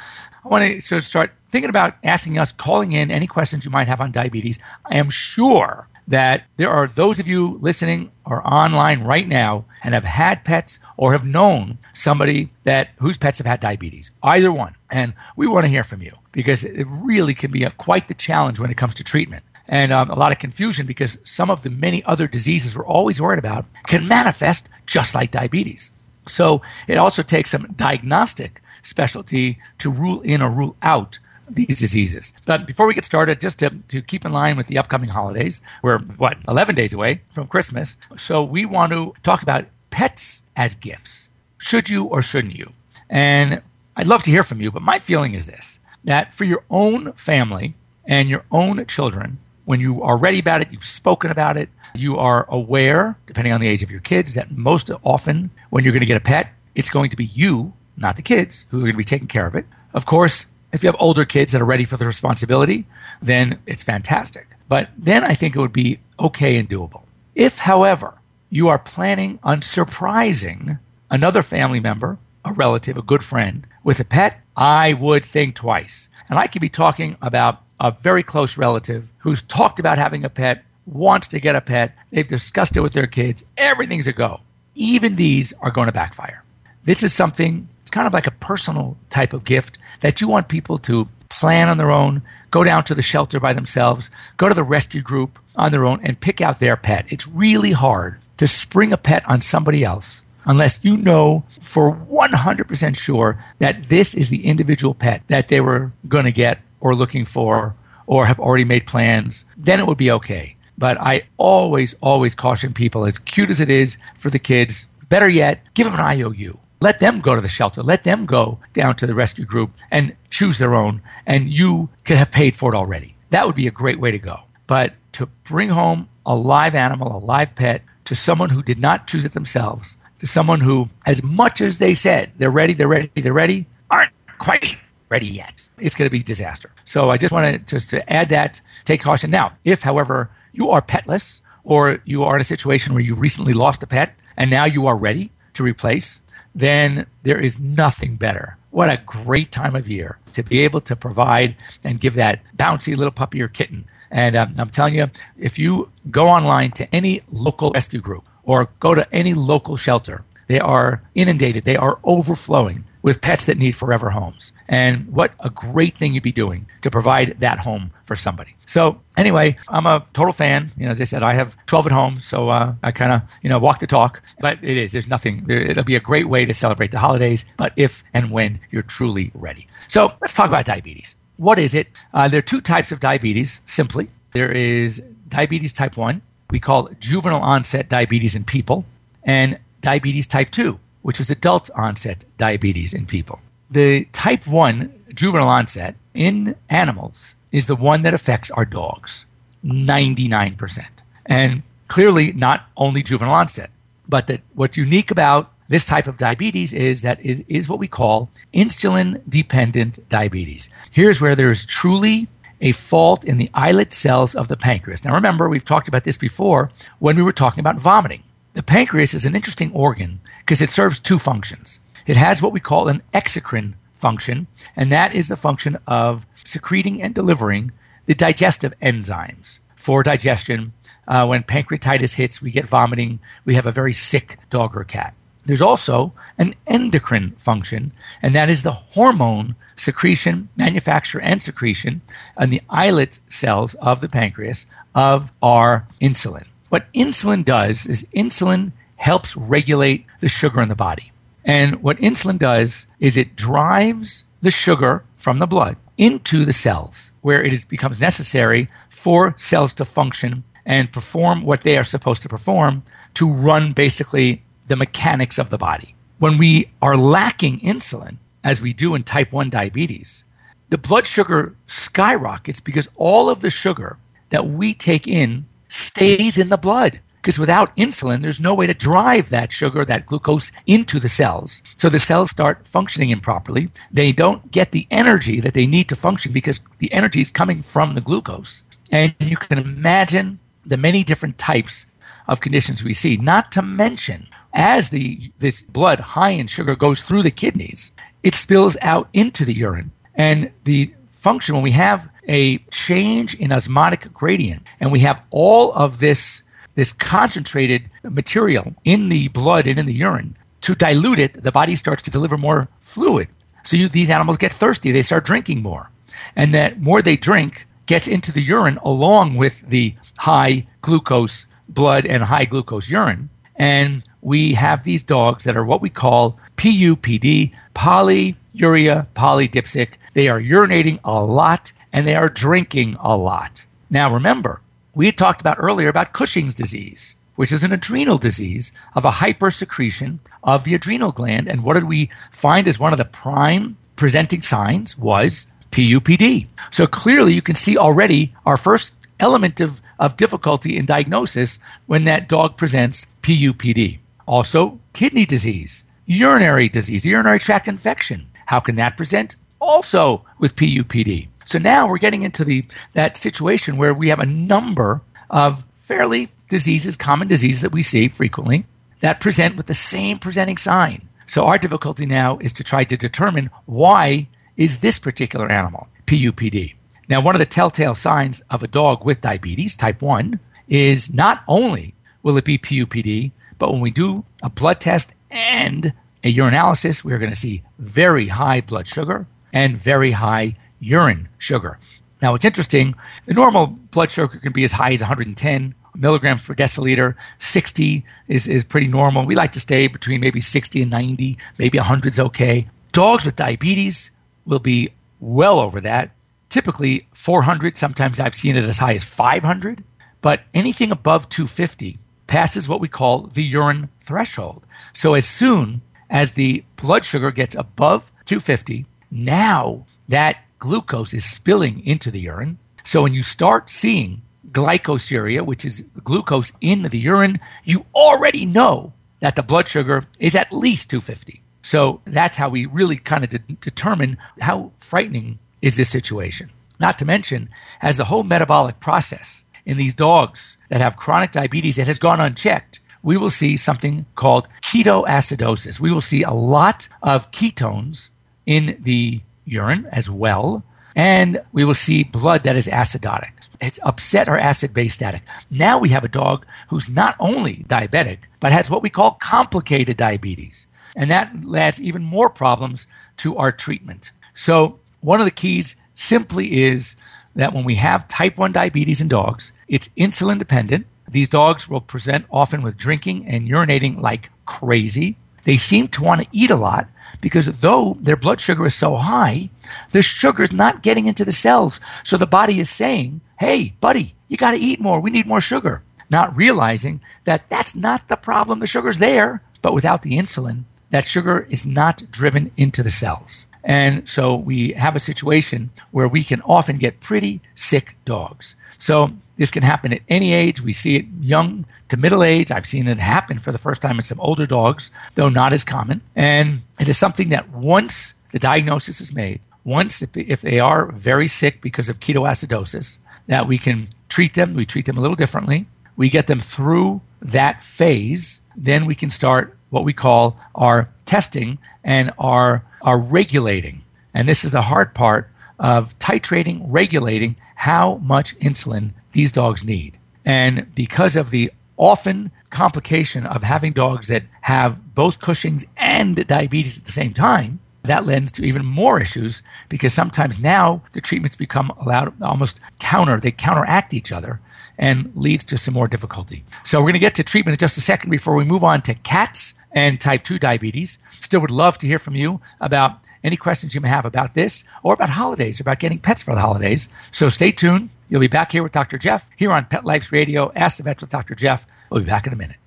I 0.43 0.47
want 0.47 0.63
to 0.63 0.81
sort 0.81 0.99
of 0.99 1.05
start 1.05 1.31
thinking 1.49 1.69
about 1.69 1.95
asking 2.03 2.37
us, 2.37 2.51
calling 2.51 2.91
in 2.91 3.09
any 3.09 3.25
questions 3.25 3.65
you 3.65 3.71
might 3.71 3.87
have 3.87 4.01
on 4.01 4.11
diabetes. 4.11 4.59
I 4.85 4.97
am 4.97 5.09
sure 5.09 5.87
that 6.07 6.43
there 6.57 6.69
are 6.69 6.87
those 6.87 7.19
of 7.19 7.27
you 7.27 7.57
listening 7.61 8.11
or 8.25 8.45
online 8.47 9.03
right 9.03 9.27
now 9.27 9.65
and 9.83 9.93
have 9.93 10.03
had 10.03 10.45
pets 10.45 10.79
or 10.97 11.11
have 11.13 11.25
known 11.25 11.77
somebody 11.93 12.49
that 12.63 12.89
whose 12.97 13.17
pets 13.17 13.39
have 13.39 13.47
had 13.47 13.59
diabetes 13.59 14.11
either 14.23 14.51
one. 14.51 14.75
And 14.91 15.13
we 15.35 15.47
want 15.47 15.63
to 15.63 15.69
hear 15.69 15.83
from 15.83 16.01
you 16.01 16.13
because 16.31 16.63
it 16.63 16.85
really 16.87 17.33
can 17.33 17.51
be 17.51 17.63
a, 17.63 17.71
quite 17.71 18.07
the 18.07 18.13
challenge 18.13 18.59
when 18.59 18.71
it 18.71 18.77
comes 18.77 18.93
to 18.95 19.03
treatment. 19.03 19.43
And 19.67 19.91
um, 19.91 20.11
a 20.11 20.15
lot 20.15 20.31
of 20.31 20.37
confusion 20.37 20.85
because 20.85 21.17
some 21.23 21.49
of 21.49 21.63
the 21.63 21.71
many 21.71 22.03
other 22.03 22.27
diseases 22.27 22.77
we're 22.77 22.85
always 22.85 23.19
worried 23.19 23.39
about 23.39 23.65
can 23.87 24.07
manifest 24.07 24.69
just 24.85 25.15
like 25.15 25.31
diabetes. 25.31 25.91
So 26.27 26.61
it 26.87 26.97
also 26.97 27.23
takes 27.23 27.51
some 27.51 27.73
diagnostic 27.75 28.61
specialty 28.83 29.57
to 29.79 29.89
rule 29.89 30.21
in 30.21 30.41
or 30.41 30.51
rule 30.51 30.75
out 30.83 31.17
these 31.49 31.79
diseases. 31.79 32.33
But 32.45 32.65
before 32.65 32.87
we 32.87 32.93
get 32.93 33.05
started, 33.05 33.39
just 33.41 33.59
to, 33.59 33.69
to 33.89 34.01
keep 34.01 34.25
in 34.25 34.31
line 34.31 34.57
with 34.57 34.67
the 34.67 34.77
upcoming 34.77 35.09
holidays, 35.09 35.61
we're 35.81 35.99
what, 35.99 36.37
11 36.47 36.75
days 36.75 36.93
away 36.93 37.21
from 37.33 37.47
Christmas. 37.47 37.97
So 38.17 38.43
we 38.43 38.65
want 38.65 38.91
to 38.91 39.13
talk 39.23 39.41
about 39.41 39.65
pets 39.89 40.41
as 40.55 40.75
gifts. 40.75 41.29
Should 41.57 41.89
you 41.89 42.03
or 42.05 42.21
shouldn't 42.21 42.55
you? 42.55 42.71
And 43.09 43.61
I'd 43.95 44.07
love 44.07 44.23
to 44.23 44.31
hear 44.31 44.43
from 44.43 44.61
you, 44.61 44.71
but 44.71 44.81
my 44.81 44.99
feeling 44.99 45.33
is 45.33 45.47
this 45.47 45.79
that 46.03 46.33
for 46.33 46.43
your 46.43 46.63
own 46.69 47.11
family 47.13 47.73
and 48.05 48.29
your 48.29 48.43
own 48.51 48.85
children, 48.85 49.39
when 49.65 49.79
you 49.79 50.03
are 50.03 50.17
ready 50.17 50.37
about 50.37 50.61
it, 50.61 50.71
you've 50.71 50.85
spoken 50.85 51.31
about 51.31 51.57
it, 51.57 51.69
you 51.95 52.17
are 52.17 52.45
aware, 52.49 53.17
depending 53.25 53.51
on 53.51 53.59
the 53.59 53.67
age 53.67 53.81
of 53.81 53.89
your 53.89 54.01
kids, 54.01 54.35
that 54.35 54.51
most 54.51 54.91
often 55.03 55.49
when 55.71 55.83
you're 55.83 55.93
going 55.93 56.01
to 56.01 56.05
get 56.05 56.17
a 56.17 56.19
pet, 56.19 56.49
it's 56.75 56.89
going 56.89 57.09
to 57.09 57.17
be 57.17 57.25
you, 57.25 57.73
not 57.97 58.15
the 58.15 58.21
kids, 58.21 58.65
who 58.69 58.77
are 58.77 58.81
going 58.81 58.93
to 58.93 58.97
be 58.97 59.03
taking 59.03 59.27
care 59.27 59.47
of 59.47 59.55
it. 59.55 59.65
Of 59.93 60.05
course, 60.05 60.45
if 60.75 60.83
you 60.83 60.87
have 60.87 60.97
older 60.99 61.25
kids 61.25 61.53
that 61.53 61.61
are 61.61 61.65
ready 61.65 61.85
for 61.85 61.97
the 61.97 62.05
responsibility, 62.05 62.85
then 63.21 63.59
it's 63.65 63.83
fantastic. 63.83 64.47
But 64.67 64.89
then 64.97 65.23
I 65.23 65.33
think 65.33 65.55
it 65.55 65.59
would 65.59 65.73
be 65.73 65.99
okay 66.19 66.57
and 66.57 66.69
doable. 66.69 67.03
If, 67.33 67.59
however, 67.59 68.15
you 68.49 68.67
are 68.67 68.79
planning 68.79 69.39
on 69.43 69.61
surprising 69.61 70.79
another 71.09 71.41
family 71.41 71.79
member, 71.79 72.17
a 72.43 72.53
relative, 72.53 72.97
a 72.97 73.01
good 73.01 73.23
friend 73.23 73.65
with 73.83 73.99
a 73.99 74.05
pet, 74.05 74.41
I 74.55 74.93
would 74.93 75.23
think 75.23 75.55
twice. 75.55 76.09
And 76.29 76.37
I 76.37 76.47
could 76.47 76.61
be 76.61 76.69
talking 76.69 77.17
about 77.21 77.61
a 77.79 77.91
very 77.91 78.23
close 78.23 78.57
relative 78.57 79.07
who's 79.19 79.41
talked 79.41 79.79
about 79.79 79.97
having 79.97 80.23
a 80.23 80.29
pet, 80.29 80.63
wants 80.85 81.27
to 81.29 81.39
get 81.39 81.55
a 81.55 81.61
pet, 81.61 81.95
they've 82.11 82.27
discussed 82.27 82.77
it 82.77 82.81
with 82.81 82.93
their 82.93 83.07
kids, 83.07 83.43
everything's 83.57 84.07
a 84.07 84.13
go. 84.13 84.41
Even 84.75 85.15
these 85.15 85.53
are 85.61 85.71
going 85.71 85.87
to 85.87 85.91
backfire. 85.91 86.43
This 86.83 87.03
is 87.03 87.13
something, 87.13 87.67
it's 87.81 87.91
kind 87.91 88.07
of 88.07 88.13
like 88.13 88.27
a 88.27 88.31
personal 88.31 88.97
type 89.09 89.33
of 89.33 89.45
gift 89.45 89.77
that 90.01 90.21
you 90.21 90.27
want 90.27 90.47
people 90.47 90.77
to 90.79 91.07
plan 91.29 91.67
on 91.69 91.77
their 91.77 91.91
own, 91.91 92.21
go 92.51 92.63
down 92.63 92.83
to 92.85 92.95
the 92.95 93.01
shelter 93.01 93.39
by 93.39 93.53
themselves, 93.53 94.09
go 94.37 94.47
to 94.47 94.53
the 94.53 94.63
rescue 94.63 95.01
group 95.01 95.39
on 95.55 95.71
their 95.71 95.85
own, 95.85 95.99
and 96.03 96.19
pick 96.19 96.41
out 96.41 96.59
their 96.59 96.77
pet. 96.77 97.05
It's 97.09 97.27
really 97.27 97.71
hard 97.71 98.17
to 98.37 98.47
spring 98.47 98.93
a 98.93 98.97
pet 98.97 99.27
on 99.27 99.41
somebody 99.41 99.83
else 99.83 100.21
unless 100.45 100.85
you 100.85 100.95
know 100.95 101.43
for 101.59 101.91
100% 101.91 102.95
sure 102.95 103.43
that 103.59 103.83
this 103.83 104.13
is 104.13 104.29
the 104.29 104.45
individual 104.45 104.93
pet 104.93 105.23
that 105.27 105.47
they 105.47 105.59
were 105.59 105.91
going 106.07 106.25
to 106.25 106.31
get 106.31 106.59
or 106.79 106.95
looking 106.95 107.25
for 107.25 107.75
or 108.07 108.27
have 108.27 108.39
already 108.39 108.65
made 108.65 108.85
plans, 108.85 109.45
then 109.57 109.79
it 109.79 109.87
would 109.87 109.97
be 109.97 110.11
okay. 110.11 110.55
But 110.77 110.99
I 110.99 111.23
always, 111.37 111.95
always 112.01 112.35
caution 112.35 112.73
people, 112.73 113.05
as 113.05 113.17
cute 113.17 113.49
as 113.49 113.61
it 113.61 113.69
is 113.69 113.97
for 114.15 114.29
the 114.29 114.39
kids, 114.39 114.87
better 115.09 115.27
yet, 115.27 115.61
give 115.73 115.85
them 115.85 115.95
an 115.95 116.01
IOU 116.01 116.59
let 116.85 116.99
them 116.99 117.19
go 117.19 117.33
to 117.33 117.41
the 117.41 117.47
shelter. 117.47 117.81
Let 117.81 118.03
them 118.03 118.27
go 118.27 118.59
down 118.73 118.95
to 118.97 119.07
the 119.07 119.15
rescue 119.15 119.43
group 119.43 119.71
and 119.89 120.15
choose 120.29 120.59
their 120.59 120.75
own, 120.75 121.01
and 121.25 121.51
you 121.51 121.89
could 122.03 122.17
have 122.17 122.29
paid 122.29 122.55
for 122.55 122.71
it 122.71 122.77
already. 122.77 123.15
That 123.31 123.47
would 123.47 123.55
be 123.55 123.65
a 123.65 123.71
great 123.71 123.99
way 123.99 124.11
to 124.11 124.19
go. 124.19 124.41
But 124.67 124.93
to 125.13 125.25
bring 125.45 125.69
home 125.69 126.07
a 126.27 126.35
live 126.35 126.75
animal, 126.75 127.17
a 127.17 127.17
live 127.17 127.55
pet, 127.55 127.81
to 128.03 128.13
someone 128.13 128.51
who 128.51 128.61
did 128.61 128.77
not 128.77 129.07
choose 129.07 129.25
it 129.25 129.33
themselves, 129.33 129.97
to 130.19 130.27
someone 130.27 130.61
who, 130.61 130.87
as 131.07 131.23
much 131.23 131.59
as 131.59 131.79
they 131.79 131.95
said 131.95 132.31
they're 132.37 132.51
ready, 132.51 132.73
they're 132.73 132.87
ready, 132.87 133.09
they're 133.15 133.33
ready, 133.33 133.65
aren't 133.89 134.11
quite 134.37 134.77
ready 135.09 135.25
yet. 135.25 135.67
It's 135.79 135.95
going 135.95 136.05
to 136.05 136.11
be 136.11 136.21
disaster. 136.21 136.69
So 136.85 137.09
I 137.09 137.17
just 137.17 137.33
wanted 137.33 137.65
just 137.67 137.89
to 137.89 138.07
add 138.13 138.29
that, 138.29 138.61
take 138.83 139.01
caution. 139.01 139.31
Now, 139.31 139.53
if, 139.63 139.81
however, 139.81 140.29
you 140.53 140.69
are 140.69 140.83
petless 140.83 141.41
or 141.63 141.99
you 142.05 142.23
are 142.23 142.35
in 142.35 142.41
a 142.41 142.51
situation 142.55 142.93
where 142.93 143.03
you 143.03 143.15
recently 143.15 143.53
lost 143.53 143.81
a 143.81 143.87
pet 143.87 144.15
and 144.37 144.51
now 144.51 144.65
you 144.65 144.85
are 144.85 144.95
ready 144.95 145.31
to 145.53 145.63
replace, 145.63 146.21
then 146.55 147.05
there 147.23 147.39
is 147.39 147.59
nothing 147.59 148.15
better. 148.15 148.57
What 148.71 148.89
a 148.89 149.01
great 149.05 149.51
time 149.51 149.75
of 149.75 149.89
year 149.89 150.17
to 150.33 150.41
be 150.41 150.59
able 150.61 150.81
to 150.81 150.95
provide 150.95 151.55
and 151.83 151.99
give 151.99 152.15
that 152.15 152.41
bouncy 152.55 152.95
little 152.95 153.11
puppy 153.11 153.41
or 153.41 153.49
kitten. 153.49 153.85
And 154.09 154.35
um, 154.35 154.55
I'm 154.57 154.69
telling 154.69 154.95
you, 154.95 155.09
if 155.37 155.59
you 155.59 155.91
go 156.09 156.27
online 156.27 156.71
to 156.71 156.95
any 156.95 157.21
local 157.31 157.71
rescue 157.71 157.99
group 157.99 158.25
or 158.43 158.69
go 158.79 158.95
to 158.95 159.13
any 159.13 159.33
local 159.33 159.75
shelter, 159.75 160.23
they 160.47 160.59
are 160.59 161.01
inundated, 161.15 161.65
they 161.65 161.75
are 161.75 161.99
overflowing 162.03 162.85
with 163.05 163.21
pets 163.21 163.45
that 163.45 163.59
need 163.59 163.75
forever 163.75 164.09
homes. 164.09 164.51
And 164.67 165.05
what 165.13 165.31
a 165.39 165.51
great 165.51 165.95
thing 165.95 166.15
you'd 166.15 166.23
be 166.23 166.31
doing 166.31 166.65
to 166.81 166.89
provide 166.89 167.39
that 167.39 167.59
home 167.59 167.91
for 168.03 168.15
somebody. 168.15 168.55
So 168.65 168.99
anyway, 169.15 169.57
I'm 169.69 169.85
a 169.85 170.03
total 170.13 170.33
fan. 170.33 170.71
You 170.75 170.85
know, 170.85 170.91
as 170.91 170.99
I 170.99 171.03
said, 171.03 171.21
I 171.21 171.35
have 171.35 171.55
12 171.67 171.85
at 171.85 171.91
home, 171.91 172.19
so 172.19 172.49
uh, 172.49 172.73
I 172.81 172.91
kind 172.91 173.11
of 173.11 173.21
you 173.43 173.49
know 173.49 173.59
walk 173.59 173.77
the 173.77 173.85
talk. 173.85 174.23
But 174.39 174.57
it 174.63 174.75
is 174.75 174.91
there's 174.91 175.07
nothing. 175.07 175.45
It'll 175.47 175.83
be 175.83 175.95
a 175.95 175.99
great 175.99 176.27
way 176.27 176.45
to 176.45 176.53
celebrate 176.53 176.89
the 176.89 176.97
holidays. 176.97 177.45
But 177.57 177.73
if 177.75 178.03
and 178.11 178.31
when 178.31 178.59
you're 178.71 178.81
truly 178.81 179.31
ready. 179.35 179.67
So 179.87 180.11
let's 180.19 180.33
talk 180.33 180.47
about 180.47 180.65
diabetes. 180.65 181.15
What 181.37 181.59
is 181.59 181.75
it? 181.75 181.87
Uh, 182.11 182.27
there 182.27 182.39
are 182.39 182.49
two 182.53 182.59
types 182.59 182.91
of 182.91 182.99
diabetes. 182.99 183.61
Simply, 183.67 184.09
there 184.31 184.51
is 184.51 185.03
diabetes 185.29 185.73
type 185.73 185.95
one. 185.95 186.23
We 186.49 186.59
call 186.59 186.89
juvenile 186.99 187.41
onset 187.41 187.87
diabetes 187.87 188.33
in 188.33 188.45
people, 188.45 188.83
and 189.23 189.59
diabetes 189.85 190.25
type 190.25 190.49
2, 190.49 190.79
which 191.05 191.19
is 191.19 191.29
adult 191.29 191.69
onset 191.75 192.25
diabetes 192.39 192.91
in 192.91 193.05
people. 193.05 193.39
The 193.69 194.05
type 194.05 194.47
1 194.47 194.91
juvenile 195.13 195.47
onset 195.47 195.93
in 196.15 196.55
animals 196.67 197.35
is 197.51 197.67
the 197.67 197.75
one 197.75 198.01
that 198.01 198.15
affects 198.15 198.49
our 198.49 198.65
dogs 198.65 199.27
99%. 199.63 200.83
And 201.27 201.61
clearly 201.87 202.33
not 202.33 202.67
only 202.75 203.03
juvenile 203.03 203.35
onset, 203.35 203.69
but 204.09 204.25
that 204.25 204.41
what's 204.55 204.77
unique 204.77 205.11
about 205.11 205.51
this 205.67 205.85
type 205.85 206.07
of 206.07 206.17
diabetes 206.17 206.73
is 206.73 207.03
that 207.03 207.23
it 207.23 207.45
is 207.47 207.69
what 207.69 207.77
we 207.77 207.87
call 207.87 208.31
insulin 208.51 209.21
dependent 209.29 209.99
diabetes. 210.09 210.71
Here's 210.91 211.21
where 211.21 211.35
there 211.35 211.51
is 211.51 211.67
truly 211.67 212.27
a 212.61 212.71
fault 212.71 213.23
in 213.23 213.37
the 213.37 213.51
islet 213.53 213.93
cells 213.93 214.33
of 214.33 214.47
the 214.47 214.57
pancreas. 214.57 215.05
Now, 215.05 215.13
remember, 215.13 215.49
we've 215.49 215.63
talked 215.63 215.87
about 215.87 216.03
this 216.03 216.17
before 216.17 216.71
when 216.97 217.15
we 217.15 217.21
were 217.21 217.31
talking 217.31 217.59
about 217.59 217.79
vomiting. 217.79 218.23
The 218.55 218.63
pancreas 218.63 219.13
is 219.13 219.25
an 219.25 219.35
interesting 219.35 219.73
organ 219.73 220.21
because 220.39 220.61
it 220.61 220.69
serves 220.69 220.97
two 220.97 221.19
functions. 221.19 221.81
It 222.07 222.15
has 222.15 222.41
what 222.41 222.53
we 222.53 222.61
call 222.61 222.87
an 222.87 223.01
exocrine 223.13 223.73
function, 223.95 224.47
and 224.77 224.89
that 224.93 225.13
is 225.13 225.27
the 225.27 225.35
function 225.35 225.77
of 225.87 226.25
secreting 226.35 227.01
and 227.01 227.13
delivering 227.13 227.73
the 228.05 228.13
digestive 228.13 228.73
enzymes 228.81 229.59
for 229.75 230.03
digestion. 230.03 230.71
Uh, 231.05 231.25
when 231.27 231.43
pancreatitis 231.43 232.15
hits, 232.15 232.41
we 232.41 232.49
get 232.49 232.65
vomiting. 232.65 233.19
We 233.43 233.55
have 233.55 233.65
a 233.65 233.73
very 233.73 233.91
sick 233.91 234.39
dog 234.49 234.73
or 234.77 234.85
cat. 234.85 235.13
There's 235.45 235.61
also 235.61 236.13
an 236.37 236.55
endocrine 236.65 237.31
function, 237.37 237.91
and 238.21 238.33
that 238.35 238.49
is 238.49 238.63
the 238.63 238.71
hormone 238.71 239.55
secretion, 239.75 240.47
manufacture, 240.55 241.19
and 241.19 241.41
secretion 241.41 242.01
on 242.37 242.51
the 242.51 242.61
islet 242.69 243.19
cells 243.27 243.75
of 243.75 243.99
the 243.99 244.07
pancreas 244.07 244.65
of 244.95 245.33
our 245.41 245.89
insulin. 245.99 246.45
What 246.69 246.91
insulin 246.93 247.45
does 247.45 247.85
is 247.85 248.07
insulin 248.15 248.71
helps 248.97 249.35
regulate 249.35 250.05
the 250.19 250.27
sugar 250.27 250.61
in 250.61 250.69
the 250.69 250.75
body. 250.75 251.11
And 251.43 251.83
what 251.83 251.97
insulin 251.97 252.39
does 252.39 252.87
is 252.99 253.17
it 253.17 253.35
drives 253.35 254.25
the 254.41 254.51
sugar 254.51 255.03
from 255.17 255.37
the 255.37 255.47
blood 255.47 255.77
into 255.97 256.43
the 256.43 256.53
cells 256.53 257.11
where 257.21 257.43
it 257.43 257.53
is, 257.53 257.65
becomes 257.65 258.01
necessary 258.01 258.67
for 258.89 259.35
cells 259.37 259.73
to 259.75 259.85
function 259.85 260.43
and 260.65 260.91
perform 260.91 261.43
what 261.43 261.61
they 261.61 261.77
are 261.77 261.83
supposed 261.83 262.21
to 262.23 262.29
perform 262.29 262.83
to 263.13 263.31
run 263.31 263.73
basically 263.73 264.41
the 264.67 264.75
mechanics 264.75 265.37
of 265.37 265.49
the 265.49 265.57
body. 265.57 265.95
When 266.17 266.37
we 266.37 266.71
are 266.81 266.97
lacking 266.97 267.59
insulin, 267.59 268.17
as 268.43 268.61
we 268.61 268.73
do 268.73 268.95
in 268.95 269.03
type 269.03 269.31
1 269.31 269.49
diabetes, 269.49 270.23
the 270.69 270.77
blood 270.77 271.05
sugar 271.05 271.55
skyrockets 271.67 272.59
because 272.59 272.89
all 272.95 273.29
of 273.29 273.41
the 273.41 273.49
sugar 273.49 273.97
that 274.29 274.47
we 274.47 274.73
take 274.73 275.07
in 275.07 275.45
stays 275.67 276.37
in 276.37 276.49
the 276.49 276.57
blood. 276.57 276.99
Because 277.21 277.39
without 277.39 277.75
insulin, 277.75 278.21
there's 278.21 278.39
no 278.39 278.53
way 278.53 278.67
to 278.67 278.73
drive 278.75 279.31
that 279.31 279.51
sugar, 279.51 279.83
that 279.83 280.05
glucose 280.05 280.51
into 280.67 280.99
the 280.99 281.09
cells. 281.09 281.63
So 281.75 281.89
the 281.89 281.97
cells 281.97 282.29
start 282.29 282.67
functioning 282.67 283.09
improperly. 283.09 283.71
They 283.91 284.11
don't 284.11 284.51
get 284.51 284.71
the 284.71 284.85
energy 284.91 285.39
that 285.39 285.55
they 285.55 285.65
need 285.65 285.89
to 285.89 285.95
function 285.95 286.31
because 286.31 286.59
the 286.77 286.93
energy 286.93 287.21
is 287.21 287.31
coming 287.31 287.63
from 287.63 287.95
the 287.95 288.01
glucose. 288.01 288.61
And 288.91 289.15
you 289.19 289.37
can 289.37 289.57
imagine 289.57 290.37
the 290.63 290.77
many 290.77 291.03
different 291.03 291.39
types 291.39 291.87
of 292.27 292.41
conditions 292.41 292.83
we 292.83 292.93
see, 292.93 293.17
not 293.17 293.51
to 293.53 293.61
mention 293.61 294.27
as 294.55 294.89
the 294.89 295.31
this 295.39 295.61
blood 295.61 295.99
high 295.99 296.29
in 296.29 296.47
sugar 296.47 296.75
goes 296.75 297.03
through 297.03 297.23
the 297.23 297.31
kidneys, 297.31 297.91
it 298.23 298.33
spills 298.33 298.77
out 298.81 299.09
into 299.13 299.45
the 299.45 299.53
urine. 299.53 299.91
And 300.15 300.51
the 300.63 300.93
function 301.11 301.55
when 301.55 301.63
we 301.63 301.71
have 301.71 302.09
a 302.27 302.57
change 302.71 303.35
in 303.35 303.51
osmotic 303.51 304.13
gradient. 304.13 304.63
And 304.79 304.91
we 304.91 304.99
have 305.01 305.21
all 305.29 305.73
of 305.73 305.99
this 305.99 306.43
this 306.75 306.91
concentrated 306.91 307.89
material 308.03 308.75
in 308.83 309.07
the 309.07 309.29
blood 309.29 309.65
and 309.65 309.79
in 309.79 309.85
the 309.85 309.93
urine. 309.93 310.35
To 310.61 310.75
dilute 310.75 311.19
it 311.19 311.43
the 311.43 311.51
body 311.51 311.75
starts 311.75 312.03
to 312.03 312.11
deliver 312.11 312.37
more 312.37 312.67
fluid. 312.81 313.29
So 313.63 313.77
you, 313.77 313.87
these 313.87 314.09
animals 314.09 314.37
get 314.37 314.53
thirsty. 314.53 314.91
They 314.91 315.01
start 315.01 315.25
drinking 315.25 315.61
more. 315.61 315.89
And 316.35 316.53
that 316.53 316.81
more 316.81 317.01
they 317.01 317.17
drink 317.17 317.67
gets 317.85 318.07
into 318.07 318.31
the 318.31 318.41
urine 318.41 318.77
along 318.83 319.35
with 319.35 319.61
the 319.69 319.95
high 320.17 320.67
glucose 320.81 321.45
blood 321.69 322.05
and 322.05 322.23
high 322.23 322.45
glucose 322.45 322.89
urine. 322.89 323.29
And 323.55 324.03
we 324.21 324.53
have 324.55 324.83
these 324.83 325.03
dogs 325.03 325.45
that 325.45 325.55
are 325.55 325.65
what 325.65 325.81
we 325.81 325.89
call 325.89 326.39
PUPD, 326.57 327.53
polyuria 327.73 329.07
polydipsic. 329.15 329.89
They 330.13 330.27
are 330.27 330.41
urinating 330.41 330.99
a 331.03 331.23
lot 331.23 331.71
and 331.95 332.05
they 332.05 332.13
are 332.13 332.27
drinking 332.27 332.97
a 332.99 333.15
lot. 333.15 333.65
Now, 333.89 334.13
remember, 334.13 334.61
we 334.93 335.05
had 335.05 335.17
talked 335.17 335.39
about 335.39 335.55
earlier 335.61 335.87
about 335.87 336.11
Cushing's 336.11 336.53
disease, 336.53 337.15
which 337.37 337.53
is 337.53 337.63
an 337.63 337.71
adrenal 337.71 338.17
disease 338.17 338.73
of 338.95 339.05
a 339.05 339.11
hypersecretion 339.11 340.19
of 340.43 340.65
the 340.65 340.75
adrenal 340.75 341.13
gland. 341.13 341.47
And 341.47 341.63
what 341.63 341.75
did 341.75 341.85
we 341.85 342.09
find 342.31 342.67
as 342.67 342.77
one 342.77 342.91
of 342.91 342.97
the 342.97 343.05
prime 343.05 343.77
presenting 343.95 344.41
signs 344.41 344.97
was 344.97 345.49
PUPD. 345.71 346.47
So 346.69 346.85
clearly, 346.85 347.33
you 347.33 347.41
can 347.41 347.55
see 347.55 347.77
already 347.77 348.35
our 348.45 348.57
first 348.57 348.93
element 349.21 349.61
of, 349.61 349.81
of 349.97 350.17
difficulty 350.17 350.75
in 350.75 350.85
diagnosis 350.85 351.59
when 351.85 352.03
that 352.03 352.27
dog 352.27 352.57
presents 352.57 353.07
PUPD. 353.21 353.99
Also, 354.27 354.79
kidney 354.91 355.25
disease, 355.25 355.85
urinary 356.05 356.67
disease, 356.67 357.05
urinary 357.05 357.39
tract 357.39 357.69
infection. 357.69 358.27
How 358.47 358.59
can 358.59 358.75
that 358.75 358.97
present? 358.97 359.37
Also 359.61 360.25
with 360.39 360.57
PUPD. 360.57 361.29
So 361.45 361.59
now 361.59 361.87
we're 361.87 361.99
getting 361.99 362.23
into 362.23 362.43
the 362.43 362.65
that 362.93 363.15
situation 363.15 363.77
where 363.77 363.93
we 363.93 364.09
have 364.09 364.19
a 364.19 364.25
number 364.25 365.01
of 365.29 365.63
fairly 365.75 366.29
diseases, 366.49 366.95
common 366.97 367.27
diseases 367.27 367.61
that 367.61 367.71
we 367.71 367.81
see 367.81 368.07
frequently 368.07 368.65
that 368.99 369.21
present 369.21 369.55
with 369.55 369.67
the 369.67 369.73
same 369.73 370.19
presenting 370.19 370.57
sign. 370.57 371.07
So 371.27 371.45
our 371.45 371.57
difficulty 371.57 372.05
now 372.05 372.37
is 372.39 372.53
to 372.53 372.63
try 372.63 372.83
to 372.83 372.97
determine 372.97 373.49
why 373.65 374.27
is 374.57 374.77
this 374.77 374.99
particular 374.99 375.51
animal 375.51 375.87
PUPD. 376.07 376.75
Now, 377.07 377.21
one 377.21 377.35
of 377.35 377.39
the 377.39 377.45
telltale 377.45 377.95
signs 377.95 378.41
of 378.49 378.63
a 378.63 378.67
dog 378.67 379.05
with 379.05 379.21
diabetes 379.21 379.75
type 379.75 380.01
1 380.01 380.39
is 380.67 381.13
not 381.13 381.43
only 381.47 381.93
will 382.23 382.37
it 382.37 382.45
be 382.45 382.57
PUPD, 382.57 383.31
but 383.59 383.71
when 383.71 383.81
we 383.81 383.91
do 383.91 384.25
a 384.41 384.49
blood 384.49 384.81
test 384.81 385.13
and 385.29 385.93
a 386.23 386.33
urinalysis, 386.33 387.03
we're 387.03 387.19
going 387.19 387.31
to 387.31 387.37
see 387.37 387.63
very 387.77 388.29
high 388.29 388.61
blood 388.61 388.87
sugar 388.87 389.27
and 389.53 389.77
very 389.77 390.11
high 390.11 390.57
urine 390.79 391.29
sugar. 391.37 391.79
Now, 392.21 392.33
it's 392.33 392.45
interesting. 392.45 392.95
The 393.25 393.33
normal 393.33 393.67
blood 393.67 394.11
sugar 394.11 394.37
can 394.39 394.53
be 394.53 394.63
as 394.63 394.71
high 394.71 394.93
as 394.93 395.01
110 395.01 395.75
milligrams 395.95 396.45
per 396.45 396.55
deciliter. 396.55 397.15
60 397.39 398.05
is, 398.27 398.47
is 398.47 398.63
pretty 398.63 398.87
normal. 398.87 399.25
We 399.25 399.35
like 399.35 399.51
to 399.53 399.59
stay 399.59 399.87
between 399.87 400.21
maybe 400.21 400.41
60 400.41 400.81
and 400.81 400.91
90, 400.91 401.37
maybe 401.57 401.77
100 401.77 402.13
is 402.13 402.19
okay. 402.19 402.65
Dogs 402.91 403.25
with 403.25 403.35
diabetes 403.35 404.11
will 404.45 404.59
be 404.59 404.91
well 405.19 405.59
over 405.59 405.81
that, 405.81 406.11
typically 406.49 407.07
400. 407.13 407.77
Sometimes 407.77 408.19
I've 408.19 408.35
seen 408.35 408.55
it 408.55 408.63
as 408.63 408.77
high 408.77 408.95
as 408.95 409.03
500. 409.03 409.83
But 410.21 410.41
anything 410.53 410.91
above 410.91 411.29
250 411.29 411.99
passes 412.27 412.67
what 412.67 412.79
we 412.79 412.87
call 412.87 413.27
the 413.27 413.43
urine 413.43 413.89
threshold. 413.99 414.65
So 414.93 415.13
as 415.13 415.27
soon 415.27 415.81
as 416.09 416.31
the 416.31 416.63
blood 416.77 417.05
sugar 417.05 417.31
gets 417.31 417.55
above 417.55 418.11
250, 418.25 418.85
now 419.11 419.85
that 420.09 420.37
glucose 420.59 421.13
is 421.13 421.25
spilling 421.25 421.85
into 421.85 422.11
the 422.11 422.19
urine. 422.19 422.57
So 422.83 423.03
when 423.03 423.13
you 423.13 423.23
start 423.23 423.69
seeing 423.69 424.21
glycosuria, 424.51 425.45
which 425.45 425.65
is 425.65 425.85
glucose 426.03 426.53
in 426.61 426.83
the 426.83 426.99
urine, 426.99 427.39
you 427.63 427.85
already 427.93 428.45
know 428.45 428.93
that 429.19 429.35
the 429.35 429.43
blood 429.43 429.67
sugar 429.67 430.05
is 430.19 430.35
at 430.35 430.53
least 430.53 430.89
250. 430.89 431.41
So 431.61 432.01
that's 432.05 432.37
how 432.37 432.49
we 432.49 432.67
really 432.67 432.97
kind 432.97 433.23
of 433.23 433.31
de- 433.31 433.39
determine 433.59 434.17
how 434.39 434.71
frightening 434.77 435.39
is 435.61 435.77
this 435.77 435.89
situation. 435.89 436.51
Not 436.79 436.97
to 436.99 437.05
mention, 437.05 437.49
as 437.81 437.97
the 437.97 438.05
whole 438.05 438.23
metabolic 438.23 438.79
process 438.79 439.43
in 439.65 439.77
these 439.77 439.95
dogs 439.95 440.57
that 440.69 440.81
have 440.81 440.97
chronic 440.97 441.31
diabetes 441.31 441.77
that 441.77 441.87
has 441.87 441.97
gone 441.97 442.19
unchecked, 442.19 442.81
we 443.01 443.17
will 443.17 443.29
see 443.29 443.57
something 443.57 444.05
called 444.15 444.47
ketoacidosis. 444.61 445.79
We 445.79 445.91
will 445.91 446.01
see 446.01 446.23
a 446.23 446.31
lot 446.31 446.87
of 447.01 447.31
ketones 447.31 448.09
in 448.45 448.77
the 448.79 449.21
urine 449.45 449.87
as 449.91 450.09
well, 450.09 450.63
and 450.95 451.41
we 451.51 451.63
will 451.63 451.73
see 451.73 452.03
blood 452.03 452.43
that 452.43 452.55
is 452.55 452.67
acidotic. 452.67 453.31
It's 453.61 453.79
upset 453.83 454.27
our 454.27 454.37
acid 454.37 454.73
base 454.73 454.93
static. 454.93 455.21
Now 455.49 455.77
we 455.77 455.89
have 455.89 456.03
a 456.03 456.09
dog 456.09 456.45
who's 456.69 456.89
not 456.89 457.15
only 457.19 457.65
diabetic, 457.67 458.19
but 458.39 458.51
has 458.51 458.69
what 458.69 458.81
we 458.81 458.89
call 458.89 459.17
complicated 459.21 459.97
diabetes. 459.97 460.67
And 460.95 461.09
that 461.09 461.33
adds 461.55 461.81
even 461.81 462.03
more 462.03 462.29
problems 462.29 462.87
to 463.17 463.37
our 463.37 463.51
treatment. 463.51 464.11
So, 464.33 464.79
one 465.01 465.19
of 465.19 465.25
the 465.25 465.31
keys 465.31 465.75
simply 465.93 466.63
is 466.63 466.95
that 467.35 467.53
when 467.53 467.63
we 467.63 467.75
have 467.75 468.07
type 468.07 468.37
1 468.37 468.51
diabetes 468.51 469.01
in 469.01 469.07
dogs, 469.07 469.51
it's 469.67 469.89
insulin 469.89 470.39
dependent. 470.39 470.87
These 471.07 471.29
dogs 471.29 471.69
will 471.69 471.81
present 471.81 472.25
often 472.31 472.61
with 472.61 472.77
drinking 472.77 473.27
and 473.27 473.47
urinating 473.47 474.01
like 474.01 474.31
crazy. 474.45 475.17
They 475.43 475.57
seem 475.57 475.87
to 475.89 476.03
want 476.03 476.21
to 476.21 476.27
eat 476.31 476.49
a 476.49 476.55
lot 476.55 476.87
because 477.21 477.59
though 477.59 477.97
their 477.99 478.15
blood 478.15 478.39
sugar 478.39 478.65
is 478.65 478.75
so 478.75 478.95
high, 478.95 479.49
the 479.91 480.01
sugar 480.01 480.43
is 480.43 480.51
not 480.51 480.83
getting 480.83 481.05
into 481.05 481.25
the 481.25 481.31
cells. 481.31 481.79
So 482.03 482.17
the 482.17 482.27
body 482.27 482.59
is 482.59 482.69
saying, 482.69 483.21
hey, 483.39 483.73
buddy, 483.81 484.15
you 484.27 484.37
got 484.37 484.51
to 484.51 484.57
eat 484.57 484.79
more. 484.79 484.99
We 484.99 485.09
need 485.09 485.27
more 485.27 485.41
sugar. 485.41 485.83
Not 486.09 486.35
realizing 486.35 487.01
that 487.23 487.49
that's 487.49 487.75
not 487.75 488.07
the 488.07 488.15
problem. 488.15 488.59
The 488.59 488.67
sugar's 488.67 488.99
there, 488.99 489.41
but 489.61 489.73
without 489.73 490.03
the 490.03 490.17
insulin, 490.17 490.63
that 490.91 491.05
sugar 491.05 491.47
is 491.49 491.65
not 491.65 492.03
driven 492.11 492.51
into 492.57 492.83
the 492.83 492.89
cells. 492.89 493.47
And 493.63 494.07
so 494.07 494.35
we 494.35 494.73
have 494.73 494.95
a 494.95 494.99
situation 494.99 495.71
where 495.91 496.07
we 496.07 496.23
can 496.23 496.41
often 496.41 496.77
get 496.77 496.99
pretty 496.99 497.41
sick 497.55 497.95
dogs. 498.05 498.55
So 498.77 499.11
this 499.37 499.51
can 499.51 499.63
happen 499.63 499.93
at 499.93 500.01
any 500.07 500.33
age. 500.33 500.61
We 500.61 500.73
see 500.73 500.95
it 500.95 501.05
young 501.19 501.65
to 501.89 501.97
middle 501.97 502.23
age. 502.23 502.51
I've 502.51 502.65
seen 502.65 502.87
it 502.87 502.99
happen 502.99 503.39
for 503.39 503.51
the 503.51 503.57
first 503.57 503.81
time 503.81 503.97
in 503.97 504.03
some 504.03 504.19
older 504.19 504.45
dogs, 504.45 504.91
though 505.15 505.29
not 505.29 505.53
as 505.53 505.63
common. 505.63 506.01
And 506.15 506.61
it 506.79 506.87
is 506.87 506.97
something 506.97 507.29
that 507.29 507.49
once 507.49 508.13
the 508.31 508.39
diagnosis 508.39 509.01
is 509.01 509.13
made, 509.13 509.41
once 509.63 510.01
if, 510.01 510.41
they 510.41 510.59
are 510.59 510.85
very 510.91 511.27
sick 511.27 511.59
because 511.61 511.89
of 511.89 511.99
ketoacidosis, 511.99 512.97
that 513.27 513.47
we 513.47 513.57
can 513.57 513.89
treat 514.09 514.35
them. 514.35 514.53
We 514.53 514.65
treat 514.65 514.85
them 514.85 514.97
a 514.97 515.01
little 515.01 515.15
differently. 515.15 515.65
We 515.97 516.09
get 516.09 516.27
them 516.27 516.39
through 516.39 517.01
that 517.21 517.63
phase. 517.63 518.39
Then 518.55 518.85
we 518.85 518.95
can 518.95 519.09
start 519.09 519.57
what 519.69 519.83
we 519.83 519.93
call 519.93 520.37
our 520.53 520.89
testing 521.05 521.57
and 521.83 522.11
our, 522.19 522.63
our 522.81 522.97
regulating. 522.97 523.81
And 524.13 524.29
this 524.29 524.45
is 524.45 524.51
the 524.51 524.61
hard 524.61 524.93
part 524.93 525.29
of 525.59 525.97
titrating, 525.99 526.61
regulating 526.67 527.35
how 527.55 527.95
much 527.95 528.37
insulin 528.39 528.91
these 529.15 529.31
dogs 529.31 529.63
need. 529.63 529.97
And 530.25 530.73
because 530.75 531.15
of 531.15 531.29
the 531.29 531.51
often 531.77 532.31
complication 532.49 533.25
of 533.25 533.43
having 533.43 533.71
dogs 533.71 534.09
that 534.09 534.23
have 534.41 534.93
both 534.93 535.19
Cushing's 535.19 535.65
and 535.77 536.27
diabetes 536.27 536.77
at 536.79 536.85
the 536.85 536.91
same 536.91 537.13
time, 537.13 537.59
that 537.83 538.05
lends 538.05 538.31
to 538.33 538.45
even 538.45 538.65
more 538.65 538.99
issues 538.99 539.41
because 539.69 539.93
sometimes 539.93 540.39
now 540.39 540.81
the 540.91 540.99
treatments 540.99 541.37
become 541.37 541.71
allowed 541.81 542.21
almost 542.21 542.59
counter, 542.79 543.19
they 543.19 543.31
counteract 543.31 543.93
each 543.93 544.11
other 544.11 544.41
and 544.77 545.11
leads 545.15 545.45
to 545.45 545.57
some 545.57 545.73
more 545.73 545.87
difficulty. 545.87 546.43
So 546.65 546.79
we're 546.79 546.85
going 546.85 546.93
to 546.93 546.99
get 546.99 547.15
to 547.15 547.23
treatment 547.23 547.53
in 547.53 547.59
just 547.59 547.77
a 547.77 547.81
second 547.81 548.09
before 548.09 548.35
we 548.35 548.43
move 548.43 548.63
on 548.65 548.81
to 548.83 548.95
cats 548.95 549.53
and 549.71 550.01
type 550.01 550.23
2 550.23 550.39
diabetes. 550.39 550.97
Still 551.19 551.39
would 551.41 551.51
love 551.51 551.77
to 551.77 551.87
hear 551.87 551.99
from 551.99 552.15
you 552.15 552.41
about 552.59 552.99
any 553.23 553.37
questions 553.37 553.73
you 553.73 553.81
may 553.81 553.89
have 553.89 554.05
about 554.05 554.33
this 554.33 554.65
or 554.83 554.93
about 554.93 555.09
holidays, 555.09 555.59
about 555.59 555.79
getting 555.79 555.99
pets 555.99 556.21
for 556.21 556.35
the 556.35 556.41
holidays. 556.41 556.89
So 557.11 557.29
stay 557.29 557.51
tuned. 557.51 557.89
You'll 558.09 558.21
be 558.21 558.27
back 558.27 558.51
here 558.51 558.63
with 558.63 558.71
Dr. 558.71 558.97
Jeff 558.97 559.29
here 559.35 559.51
on 559.51 559.65
Pet 559.65 559.85
Life's 559.85 560.11
Radio. 560.11 560.51
Ask 560.55 560.77
the 560.77 560.83
Vets 560.83 561.01
with 561.01 561.09
Dr. 561.09 561.35
Jeff. 561.35 561.65
We'll 561.89 562.01
be 562.01 562.05
back 562.05 562.27
in 562.27 562.33
a 562.33 562.35
minute. 562.35 562.57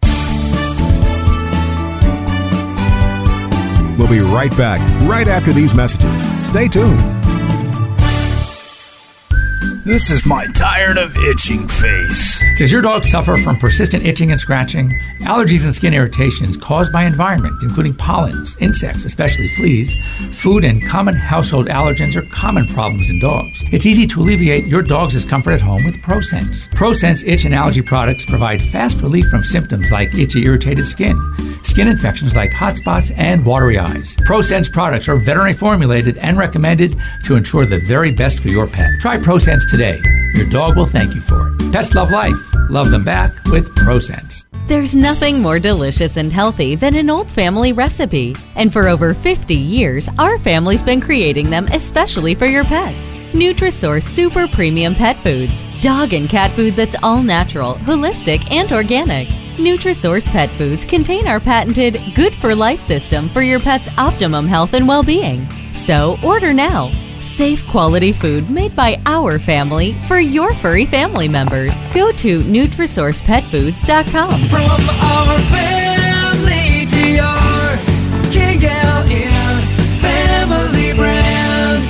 We'll 3.99 4.09
be 4.09 4.21
right 4.21 4.57
back 4.57 4.79
right 5.09 5.27
after 5.27 5.53
these 5.53 5.75
messages. 5.75 6.31
Stay 6.47 6.69
tuned. 6.69 6.99
This 9.89 10.11
is 10.11 10.27
my 10.27 10.47
tired 10.49 10.99
of 10.99 11.17
itching 11.17 11.67
face. 11.67 12.45
Does 12.59 12.71
your 12.71 12.83
dog 12.83 13.07
suffer 13.07 13.39
from 13.39 13.57
persistent 13.57 14.05
itching 14.05 14.31
and 14.31 14.39
scratching, 14.39 14.91
allergies 15.21 15.65
and 15.65 15.75
skin 15.75 15.95
irritations 15.95 16.59
caused 16.59 16.93
by 16.93 17.05
environment, 17.05 17.63
including 17.63 17.95
pollens, 17.95 18.55
insects, 18.61 19.07
especially 19.07 19.49
fleas, 19.57 19.97
food, 20.33 20.63
and 20.63 20.87
common 20.87 21.15
household 21.15 21.69
allergens 21.69 22.17
are 22.17 22.35
common 22.35 22.67
problems 22.67 23.09
in 23.09 23.19
dogs? 23.19 23.65
It's 23.73 23.87
easy 23.87 24.07
to 24.09 24.21
alleviate 24.21 24.67
your 24.67 24.83
dog's 24.83 25.15
discomfort 25.15 25.55
at 25.55 25.63
home 25.63 25.83
with 25.87 25.95
ProSense. 26.03 26.69
ProSense 26.75 27.27
itch 27.27 27.47
and 27.47 27.55
allergy 27.55 27.81
products 27.81 28.27
provide 28.27 28.61
fast 28.61 29.01
relief 29.01 29.25
from 29.31 29.43
symptoms 29.43 29.91
like 29.91 30.13
itchy, 30.13 30.45
irritated 30.45 30.87
skin, 30.87 31.19
skin 31.63 31.89
infections 31.89 32.37
like 32.37 32.53
hot 32.53 32.77
spots, 32.77 33.11
and 33.13 33.43
watery 33.43 33.79
eyes. 33.79 34.17
ProSense 34.19 34.71
products 34.71 35.09
are 35.09 35.17
veterinary 35.17 35.55
formulated 35.55 36.19
and 36.19 36.37
recommended 36.37 36.95
to 37.25 37.37
ensure 37.37 37.65
the 37.65 37.81
very 37.81 38.13
best 38.13 38.41
for 38.41 38.49
your 38.49 38.67
pet. 38.67 38.91
Try 39.01 39.17
ProSense 39.17 39.63
today 39.71 39.78
today. 39.79 40.03
Your 40.35 40.49
dog 40.49 40.77
will 40.77 40.87
thank 40.87 41.15
you 41.15 41.21
for 41.21 41.49
it. 41.49 41.73
Pets 41.73 41.95
love 41.95 42.11
life. 42.11 42.37
Love 42.69 42.91
them 42.91 43.05
back 43.05 43.33
with 43.45 43.73
ProSense. 43.77 44.45
There's 44.67 44.95
nothing 44.95 45.41
more 45.41 45.59
delicious 45.59 46.17
and 46.17 46.33
healthy 46.33 46.75
than 46.75 46.97
an 46.97 47.09
old 47.09 47.31
family 47.31 47.73
recipe. 47.73 48.35
And 48.57 48.73
for 48.73 48.89
over 48.89 49.15
50 49.15 49.55
years, 49.55 50.09
our 50.19 50.37
family's 50.39 50.83
been 50.83 51.01
creating 51.01 51.49
them 51.49 51.69
especially 51.69 52.35
for 52.35 52.47
your 52.47 52.65
pets. 52.65 52.99
Nutrisource 53.33 54.03
Super 54.03 54.49
Premium 54.49 54.95
Pet 54.95 55.17
Foods. 55.23 55.65
Dog 55.81 56.13
and 56.13 56.29
cat 56.29 56.51
food 56.53 56.75
that's 56.75 56.97
all 57.03 57.23
natural, 57.23 57.75
holistic, 57.75 58.51
and 58.51 58.73
organic. 58.73 59.29
Nutrisource 59.59 60.27
Pet 60.27 60.51
Foods 60.51 60.85
contain 60.85 61.29
our 61.29 61.41
patented 61.41 62.01
Good 62.15 62.35
for 62.35 62.55
Life 62.55 62.81
system 62.81 63.29
for 63.29 63.43
your 63.43 63.61
pet's 63.61 63.89
optimum 63.97 64.47
health 64.47 64.75
and 64.75 64.89
well 64.89 65.05
being. 65.05 65.47
So 65.75 66.19
order 66.23 66.53
now 66.53 66.91
safe 67.39 67.65
quality 67.69 68.13
food 68.13 68.51
made 68.51 68.75
by 68.75 69.01
our 69.07 69.39
family 69.39 69.93
for 70.09 70.19
your 70.19 70.53
furry 70.55 70.85
family 70.85 71.29
members. 71.29 71.73
Go 71.95 72.11
to 72.11 72.41
NutrisourcePetFoods.com. 72.41 74.41
From 74.49 74.61
our 74.61 75.39
family 75.39 76.87
to 76.87 77.11
yours, 77.21 77.81
KLN 78.35 79.63
Family 80.01 80.93
Brands. 80.95 81.89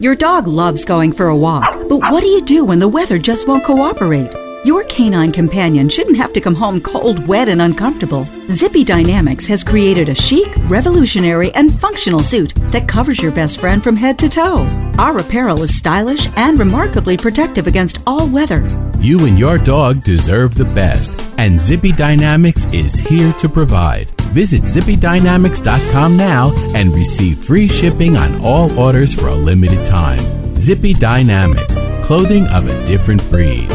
Your 0.00 0.16
dog 0.16 0.48
loves 0.48 0.84
going 0.84 1.12
for 1.12 1.28
a 1.28 1.36
walk, 1.36 1.72
but 1.88 2.00
what 2.10 2.22
do 2.22 2.26
you 2.26 2.44
do 2.44 2.64
when 2.64 2.80
the 2.80 2.88
weather 2.88 3.18
just 3.18 3.46
won't 3.46 3.62
cooperate? 3.62 4.34
Your 4.66 4.82
canine 4.82 5.30
companion 5.30 5.88
shouldn't 5.88 6.16
have 6.16 6.32
to 6.32 6.40
come 6.40 6.56
home 6.56 6.80
cold, 6.80 7.24
wet, 7.28 7.46
and 7.46 7.62
uncomfortable. 7.62 8.26
Zippy 8.50 8.82
Dynamics 8.82 9.46
has 9.46 9.62
created 9.62 10.08
a 10.08 10.14
chic, 10.16 10.48
revolutionary, 10.66 11.54
and 11.54 11.72
functional 11.78 12.18
suit 12.18 12.52
that 12.72 12.88
covers 12.88 13.22
your 13.22 13.30
best 13.30 13.60
friend 13.60 13.80
from 13.84 13.94
head 13.94 14.18
to 14.18 14.28
toe. 14.28 14.66
Our 14.98 15.18
apparel 15.18 15.62
is 15.62 15.78
stylish 15.78 16.28
and 16.36 16.58
remarkably 16.58 17.16
protective 17.16 17.68
against 17.68 18.00
all 18.08 18.26
weather. 18.26 18.66
You 18.98 19.24
and 19.26 19.38
your 19.38 19.56
dog 19.56 20.02
deserve 20.02 20.56
the 20.56 20.64
best, 20.64 21.16
and 21.38 21.60
Zippy 21.60 21.92
Dynamics 21.92 22.64
is 22.72 22.98
here 22.98 23.32
to 23.34 23.48
provide. 23.48 24.08
Visit 24.34 24.62
zippydynamics.com 24.62 26.16
now 26.16 26.50
and 26.74 26.92
receive 26.92 27.38
free 27.38 27.68
shipping 27.68 28.16
on 28.16 28.40
all 28.44 28.76
orders 28.76 29.14
for 29.14 29.28
a 29.28 29.34
limited 29.36 29.86
time. 29.86 30.56
Zippy 30.56 30.92
Dynamics, 30.92 31.78
clothing 32.04 32.48
of 32.48 32.68
a 32.68 32.86
different 32.86 33.22
breed. 33.30 33.70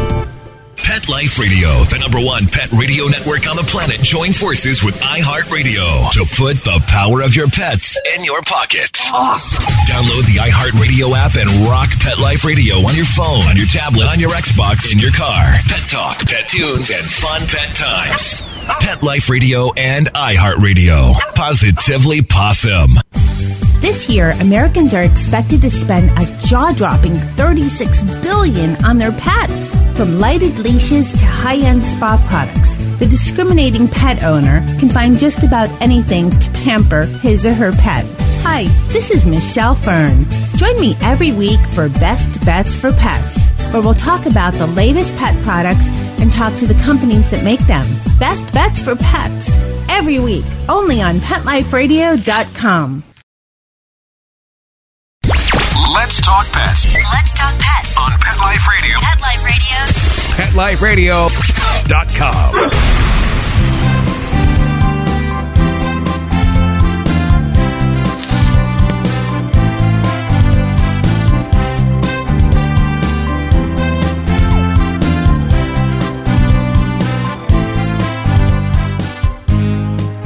Pet 1.12 1.20
Life 1.20 1.38
Radio, 1.38 1.84
the 1.84 1.98
number 1.98 2.18
one 2.18 2.46
pet 2.46 2.72
radio 2.72 3.06
network 3.06 3.46
on 3.46 3.54
the 3.54 3.62
planet, 3.62 4.00
joins 4.00 4.38
forces 4.38 4.82
with 4.82 4.98
iHeartRadio 5.02 6.10
to 6.12 6.24
put 6.36 6.56
the 6.64 6.82
power 6.88 7.20
of 7.20 7.36
your 7.36 7.48
pets 7.48 8.00
in 8.16 8.24
your 8.24 8.40
pocket. 8.40 8.98
Awesome. 9.12 9.62
Download 9.84 10.24
the 10.24 10.40
iHeartRadio 10.40 11.14
app 11.14 11.34
and 11.36 11.50
rock 11.68 11.90
Pet 12.00 12.18
Life 12.18 12.46
Radio 12.46 12.76
on 12.76 12.96
your 12.96 13.04
phone, 13.04 13.44
on 13.44 13.58
your 13.58 13.66
tablet, 13.66 14.06
on 14.06 14.18
your 14.18 14.30
Xbox, 14.30 14.90
in 14.90 14.98
your 14.98 15.10
car. 15.12 15.52
Pet 15.68 15.86
talk, 15.86 16.18
pet 16.26 16.48
tunes, 16.48 16.88
and 16.88 17.04
fun 17.04 17.42
pet 17.42 17.76
times. 17.76 18.40
Pet 18.80 19.02
Life 19.02 19.28
Radio 19.28 19.70
and 19.74 20.06
iHeartRadio. 20.14 21.12
Positively 21.34 22.22
possum. 22.22 22.98
This 23.82 24.08
year, 24.08 24.30
Americans 24.40 24.94
are 24.94 25.02
expected 25.02 25.60
to 25.60 25.70
spend 25.70 26.10
a 26.18 26.46
jaw-dropping 26.46 27.16
36 27.36 28.02
billion 28.22 28.82
on 28.82 28.96
their 28.96 29.12
pets. 29.12 29.81
From 29.96 30.18
lighted 30.18 30.58
leashes 30.58 31.12
to 31.12 31.24
high-end 31.24 31.84
spa 31.84 32.16
products, 32.28 32.76
the 32.98 33.06
discriminating 33.06 33.86
pet 33.86 34.22
owner 34.24 34.60
can 34.80 34.88
find 34.88 35.18
just 35.18 35.44
about 35.44 35.68
anything 35.80 36.30
to 36.30 36.50
pamper 36.50 37.02
his 37.04 37.46
or 37.46 37.54
her 37.54 37.72
pet. 37.72 38.04
Hi, 38.42 38.64
this 38.88 39.10
is 39.10 39.26
Michelle 39.26 39.74
Fern. 39.76 40.26
Join 40.56 40.80
me 40.80 40.96
every 41.02 41.30
week 41.32 41.60
for 41.74 41.88
Best 41.88 42.44
Bets 42.44 42.74
for 42.74 42.92
Pets, 42.92 43.50
where 43.72 43.82
we'll 43.82 43.94
talk 43.94 44.26
about 44.26 44.54
the 44.54 44.66
latest 44.68 45.14
pet 45.16 45.40
products 45.44 45.88
and 46.20 46.32
talk 46.32 46.56
to 46.58 46.66
the 46.66 46.80
companies 46.82 47.30
that 47.30 47.44
make 47.44 47.60
them. 47.66 47.86
Best 48.18 48.52
Bets 48.52 48.80
for 48.80 48.96
Pets, 48.96 49.50
every 49.88 50.18
week, 50.18 50.44
only 50.68 51.00
on 51.02 51.18
PetLifeRadio.com. 51.18 53.04
Let's 56.02 56.20
talk 56.20 56.50
pets 56.50 56.84
Let's 56.92 57.32
talk 57.32 57.54
pets 57.60 57.96
on 57.96 58.10
Pet 58.18 58.36
Life 58.38 58.66
Radio. 58.66 58.98
Pet 60.32 60.52
Life 60.56 60.82
Radio. 60.82 61.28
PetLifeRadio.com. 61.28 63.02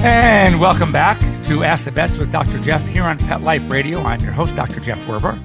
And 0.02 0.58
welcome 0.58 0.90
back 0.90 1.20
to 1.42 1.64
Ask 1.64 1.84
the 1.84 1.90
Vets 1.90 2.16
with 2.16 2.32
Dr. 2.32 2.58
Jeff 2.60 2.86
here 2.86 3.04
on 3.04 3.18
Pet 3.18 3.42
Life 3.42 3.68
Radio. 3.70 4.00
I'm 4.00 4.20
your 4.20 4.32
host, 4.32 4.56
Dr. 4.56 4.80
Jeff 4.80 4.98
Werber, 5.06 5.38